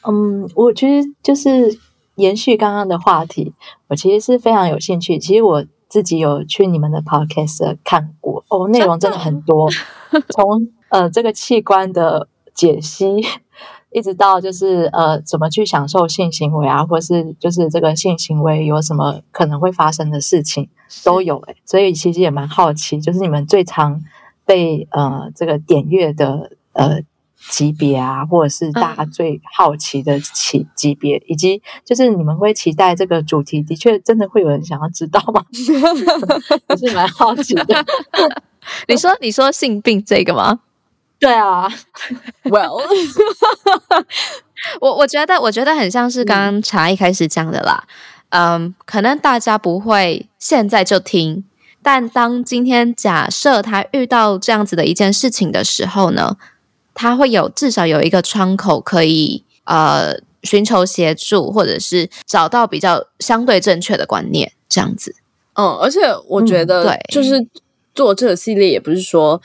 [0.06, 1.80] 嗯，我其实就是
[2.16, 3.54] 延续刚刚的话题，
[3.88, 5.18] 我其实是非常有兴趣。
[5.18, 9.70] 其实我自己有去你们的 podcast 看过哦，内容真的很多，
[10.36, 13.26] 从呃这个器官的解析，
[13.94, 20.68] 一直到就是呃怎么去享受性行为啊，或是就是这个性行为有什么可能会发生的事情
[21.04, 24.02] 都有诶、所以其实也蛮好奇，就是你们最常
[24.46, 27.02] 被呃这个点阅的呃
[27.50, 35.44] 级别啊，或者是大家最好奇的级级别，以及就是你们会期待这个主题，的确真的会有人想要知道吗？
[36.70, 37.86] 我是蛮好奇的。
[38.88, 40.60] 你说你说性病这个吗？
[41.20, 41.68] 对啊
[42.44, 42.82] ，Well，
[44.82, 47.84] 我我觉得我觉得很像是刚刚茶一开始讲的啦，
[48.30, 51.46] 嗯，可能大家不会现在就听，
[51.82, 56.36] 但当今天假设他遇到这样子的一件事情的时候呢，
[56.94, 65.16] 他会有至少有一个窗口可以呃寻求协助，或者是找到比较相对正确的观念，这样子。
[65.54, 67.48] 嗯，而且我觉嗯得对，就是
[67.96, 69.42] 做这个系列，也不是说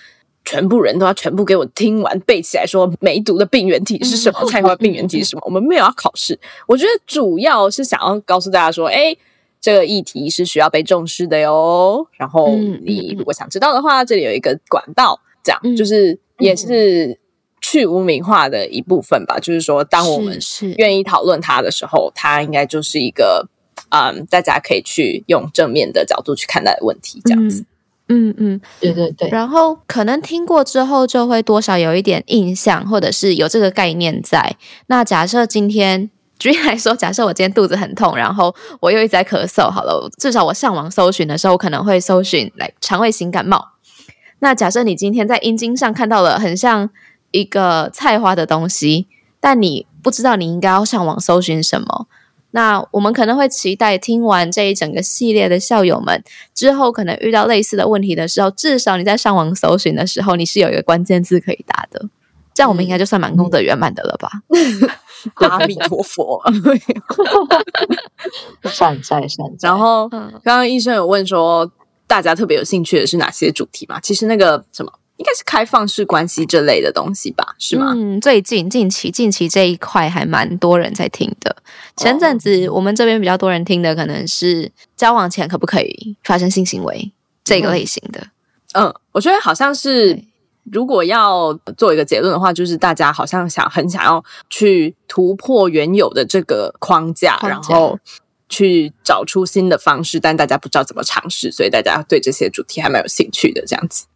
[0.48, 5.42] 全部人都要全部给我听完背起来，说梅毒的病原体是什么，菜花病原体是什么。
[5.44, 9.16] 我们没有要考试，我觉得主要是想要告诉大家说，哎。
[9.60, 12.06] 这个议题是需要被重视的哟。
[12.16, 17.18] 然后你如果想知道的话，这里有一个管道，这样嗯就是也是
[17.60, 19.36] 去污名化的一部分吧。
[19.40, 23.48] 就是说，当我们是是愿意讨论它的时候，它应该就是一个
[23.90, 27.64] 嗯，大家可以去用正面的角度去看待的问题，这样子。
[28.08, 34.56] 嗯嗯，对对对，然后可能听过之后，就会多少有一点印象，或者是有这个概念在。
[34.86, 43.72] 那假设今天， 举例来说，假设我今天肚子很痛，然后我又一直在咳嗽，好了，至少我上网搜寻的时候，我可能会搜寻来肠胃型感冒。
[44.38, 46.88] 那假设你今天在阴茎上看到了很像
[47.32, 49.08] 一个菜花的东西，
[49.40, 52.06] 但你不知道你应该要上网搜寻什么。
[52.52, 56.22] 那我们可能会期待听完这一整个系列的校友们
[56.54, 62.08] 之后，可能遇到类似的问题的时候，至少你在上网搜寻的时候，你是有一个关键字可以答的。
[62.54, 64.28] 这样我们应该就算蛮功德圆满的了吧？
[65.48, 66.42] 阿弥陀佛。
[68.64, 69.68] 善哉善哉。
[69.68, 71.70] 然后嗯刚刚医生有问说，
[72.08, 74.00] 大家特别有兴趣的是哪些主题嘛？
[74.00, 77.54] 其实那个什么，应该是开放式关系这类的东西吧？
[77.58, 77.92] 是吗？
[77.94, 81.54] 嗯，最近近期近期这一块还蛮多人在听的。
[81.96, 87.12] 前阵哦子我们这边比较多人听的，可能是交往前可不可以发生性行为
[87.44, 88.28] 这个类型的。
[88.74, 90.22] 嗯，我觉得好像是，
[90.70, 97.98] 如果要做一个结论的话，就是大家好像想很想要去突破原有的这个框架，框架然后
[98.48, 103.64] 去找出新的方式，但大家不知道怎么尝试，所以大家对这些主题还蛮有兴趣的。
[103.66, 104.06] 这样子，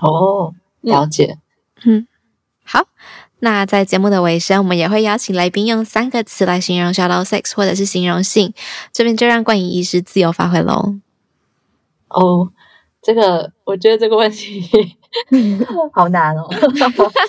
[0.00, 1.38] 哦，了解。
[1.84, 2.06] 嗯
[2.62, 2.86] 好，
[3.40, 8.54] 那在节目的尾声，我们也会邀请来宾用三个词来形容 shadow sex 或者是形容性，
[8.92, 10.94] 这边就让冠仪医师自由发挥喽。
[12.08, 12.50] 哦，
[13.02, 14.62] 这个我觉得这个问题
[15.92, 16.48] 好难哦。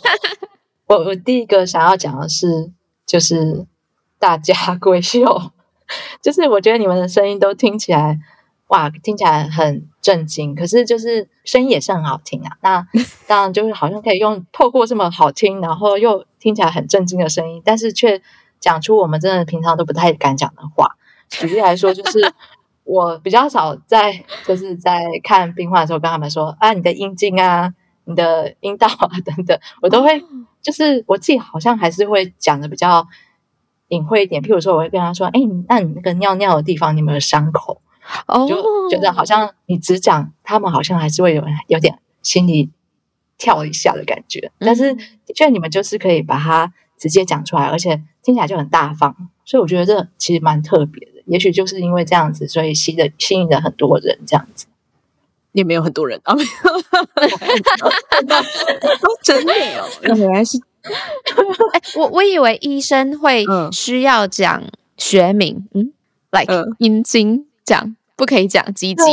[0.87, 2.71] 我我第一个想要讲的是，
[3.05, 3.65] 就是
[4.19, 5.51] 大家闺秀，
[6.21, 8.19] 就是我觉得你们的声音都听起来，
[8.67, 12.57] 哇，听起来很震惊，可是就是声音也是很好听啊。
[12.61, 12.87] 那
[13.27, 18.21] 当然就是好像可以用透过这么好听，然后又听起来很震惊的声音，但是却
[18.59, 20.95] 讲出我们真的平常都不太敢讲的话。
[21.29, 22.33] 举例来说，就是
[22.83, 27.73] 我比较少在就是在看病患的时候跟他们说啊，你的阴茎啊，
[28.05, 30.21] 你的阴道啊等等，我都会
[30.61, 33.07] 就是我自己好像还是会讲的比较
[33.87, 34.41] 隐晦一点。
[34.41, 37.81] 譬如说，我会跟他说，哎，那你那个尿尿的地方，你有没有伤口？
[38.27, 42.69] 哦就觉得好像你只讲，他们好像还是会有有点心里
[43.37, 44.51] 跳一下的感觉。
[44.59, 51.21] 但是的确，你们就是可以把它直接讲出来，而且听起来就很大方，所以我觉得这其实蛮特别的。
[51.25, 54.65] 也许就是因为这样子，所以吸的吸引了很多人这样子。
[55.53, 56.49] 也没有很多人啊，没有，
[59.21, 60.57] 真的哦，原来是
[61.73, 64.63] 哎，我我以为医生会嗯需要讲
[64.95, 65.91] 学名，嗯
[66.31, 69.03] ，like 嗯阴茎讲，不可以讲鸡鸡。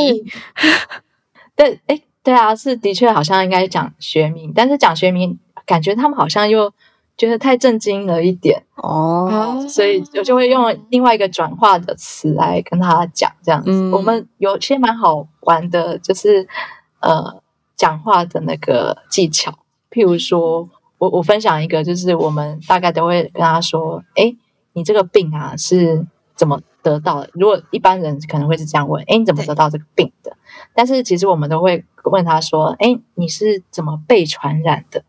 [1.55, 6.71] 对， 哎，对啊，是的确好像应该讲学名，但是讲学名，感觉他们好像又
[7.17, 8.63] 觉得太震惊了一点。
[8.75, 13.69] 哦，所以我就会用另外一个转化的词来跟他讲，这样子。
[13.71, 16.47] 嗯我们有些蛮好玩的，就是
[17.01, 17.41] 呃
[17.75, 19.59] 讲话的那个技巧。
[19.91, 24.35] 譬如说，我我分享一个，就是我们大概都会跟他说：“哎，
[24.73, 26.05] 你这个病啊是
[26.39, 30.31] 怎么得到的？”如果一般人可能会是这样问：“哎，你怎么得到这个病的？”
[30.73, 35.03] 但是其实我们都会问他说：“哎，你是怎么被传染的？”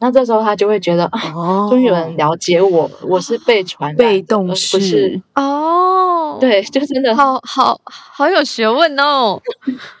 [0.00, 9.40] 那这时候他就会觉得啊，哦终于有人了解我，我是被传染被动而不是式，哦，，对，就真的好好好有学问哦。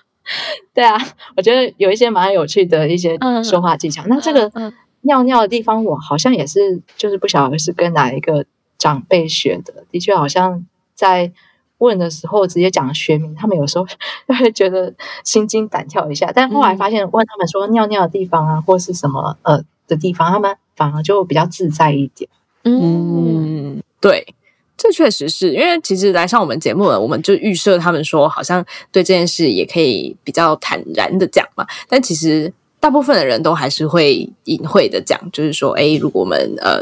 [0.74, 0.96] 对啊，
[1.36, 4.04] 我觉得有一些蛮有趣的一些嗯说话技巧。
[4.06, 8.44] 那这个嗯尿尿的地方，我好像也是，就是不晓得是跟哪一个
[8.78, 9.84] 长辈学的。
[9.90, 10.64] 的确，好像
[10.94, 11.30] 在
[11.78, 13.86] 问的时候直接讲学名，他们有时候
[14.26, 16.32] 会觉得心惊胆跳一下。
[16.34, 22.28] 但后来发现，问他们说尿尿的地方啊，或是什么呃的地方，他们反而就比较自在一点。
[22.64, 24.34] 嗯嗯，对，
[24.76, 36.80] 这确实是因为其实来上我们节目了，我们就预设他们说好像对这件事也可以比较坦然的讲嘛，但其实大部分的人都还是会隐晦的讲，就是说，哎，如果我们呃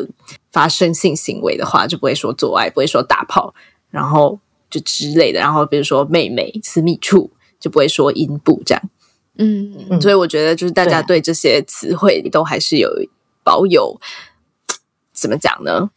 [0.57, 3.55] 发生性行为的话，就不会说做爱，不会说打炮，
[3.91, 4.41] 然后
[4.71, 7.31] 就之类的，然后比如说妹妹私密处
[7.61, 8.83] 就不会说阴部这样。
[9.37, 12.89] 嗯嗯所以我觉得就是大家对对这些词汇都还是有
[13.45, 14.01] 保有
[15.13, 15.91] 怎么讲呢？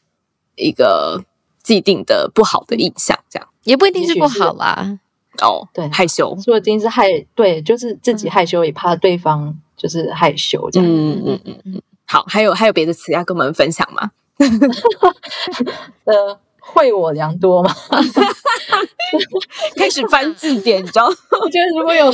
[0.57, 1.23] 一个
[1.63, 4.99] 既定的不好的印象，这样也不一定是不好啦。
[5.41, 10.89] 哦，对害羞，说不定是害对，就是自己害羞，也怕对方就是害羞这样。
[10.89, 11.81] 嗯嗯嗯嗯。
[12.03, 14.11] 好，还有还有别的词要跟我们分享吗？
[16.05, 17.73] 呃，会我良多嘛？
[19.75, 21.05] 开始翻字典，你知道？
[21.07, 22.05] 我觉得如果有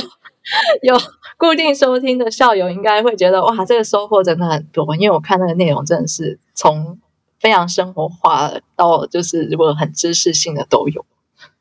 [0.82, 0.96] 有
[1.38, 6.98] 固定收听的校友，应该会觉得哇，这个收获真的很多，因为我看那个内容真的是从
[7.40, 11.04] 非常生活化到就是如果很知识性的都有。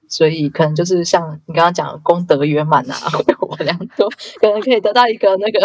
[0.07, 4.07] 所以可能就是像你刚刚讲的功德圆满啊， 会我良多，
[4.39, 5.59] 可能可以得到一个那个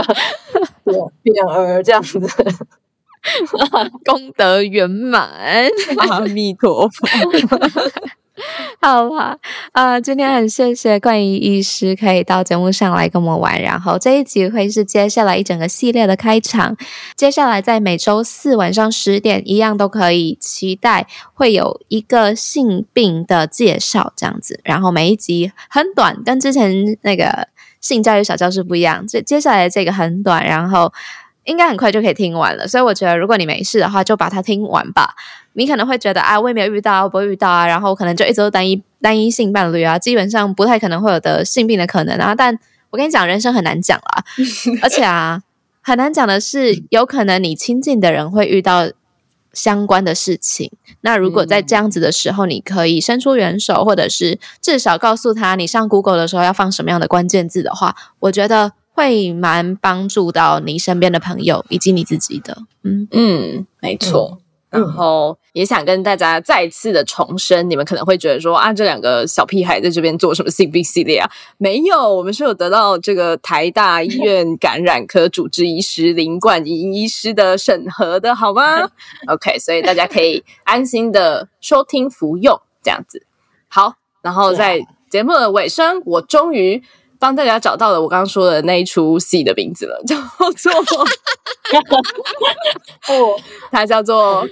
[1.22, 2.18] 匾额这样子。
[4.04, 5.30] 功德圆满。
[6.08, 7.08] 阿弥陀佛。
[8.80, 9.36] 好啦，
[9.72, 16.74] 呃，今天很谢谢冠仪医师可以到节目上来跟我们玩，然后这一集会是接下来一整个系列的开场。
[17.14, 27.48] 接下来在每周四晚上十点，一样都可以期待会有一个性病的介绍这样子，然后每一集很短，跟之前那个
[27.82, 29.06] 性教育小教室不一样。
[29.06, 30.90] 这接下来这个很短，然后
[31.44, 35.14] 应该很快就可以听完了，所以我觉得如果你没事的话，就把它听完吧。
[35.54, 42.34] 你可能会觉得啊，我也没有遇到，我不会遇到啊，然后可能就一直都单一单一性伴侣啊，基本上不太可能会有得性病的可能啊。
[42.34, 42.56] 但
[42.90, 44.24] 我跟你讲，人生很难讲啦，
[44.82, 45.42] 而且啊，
[45.82, 48.88] 很难讲的是，有可能你亲近的人会遇到
[49.52, 50.70] 相关的事情。
[51.00, 62.56] 那如果在这样子的时候，你可以伸出援手，或者是至少告诉他，你上 Google 的时候要放什么样的关键字的话，我觉得会蛮帮助到你身边的朋友以及你自己的。
[62.82, 64.38] 嗯，嗯，没错。
[64.40, 71.28] 嗯然后也想跟大家再次的重申，你们可能会觉得说啊，这两个小屁孩在这边做什么性病系列啊？
[71.58, 78.88] 没有，我们是有得到这个台大医院感染科主治医师林冠英医师的审核的，好吗？
[79.26, 83.26] OK，所以大家可以安心的收听服用，这样子。
[83.66, 84.80] 好，然后在
[85.10, 86.80] 节目的尾声，我终于
[87.20, 90.16] 帮大家找到了我刚刚说的那一出戏的名字了，叫
[90.82, 91.06] 做。
[93.08, 93.38] 哦，
[93.70, 94.44] 它叫做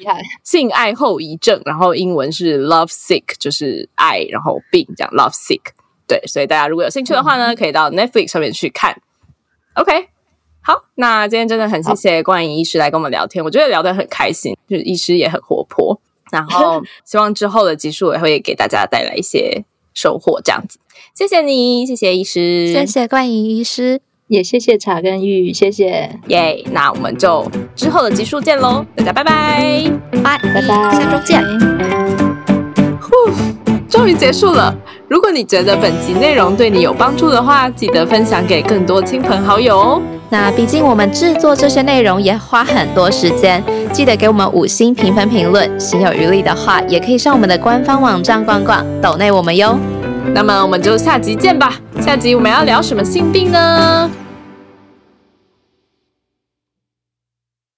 [0.45, 5.61] 性爱后遗症，然后英文是 love sick，就是爱然后病这样 love sick。
[6.07, 9.01] 对，所以大家如果有兴趣的话呢，可以到 Netflix 上面去看。
[9.75, 10.09] OK，
[10.62, 16.01] 好，那今天真的很谢谢冠莹医师来跟我们聊天，我觉得聊得很开心，就是医师也很活泼，
[16.31, 19.64] 然后 希望之后的集数也会给大家带来一些
[19.99, 20.79] 收获，这样子。
[21.13, 24.01] 谢谢你，谢谢医师，谢谢冠莹医师。
[24.29, 29.91] 也谢谢茶跟玉，谢谢，耶那我们就之后的集数见喽，大家拜拜。
[30.23, 31.43] 拜拜拜，下周见。
[33.89, 34.74] 终于结束了。
[35.09, 40.03] 如果你觉得本集内容对你有帮助的话，记得分享给更多亲朋好友哦。
[40.30, 43.62] 那毕竟我们制作这些内容也花很多时间，
[43.93, 45.80] 记得给我们五星评分评论。
[45.80, 49.78] 心有余力的话，也可以上我们的官方网站逛逛，抖内我们哟。
[50.34, 51.72] 那么我们就下集见吧。
[52.03, 54.11] 下集我们要聊什么性病呢？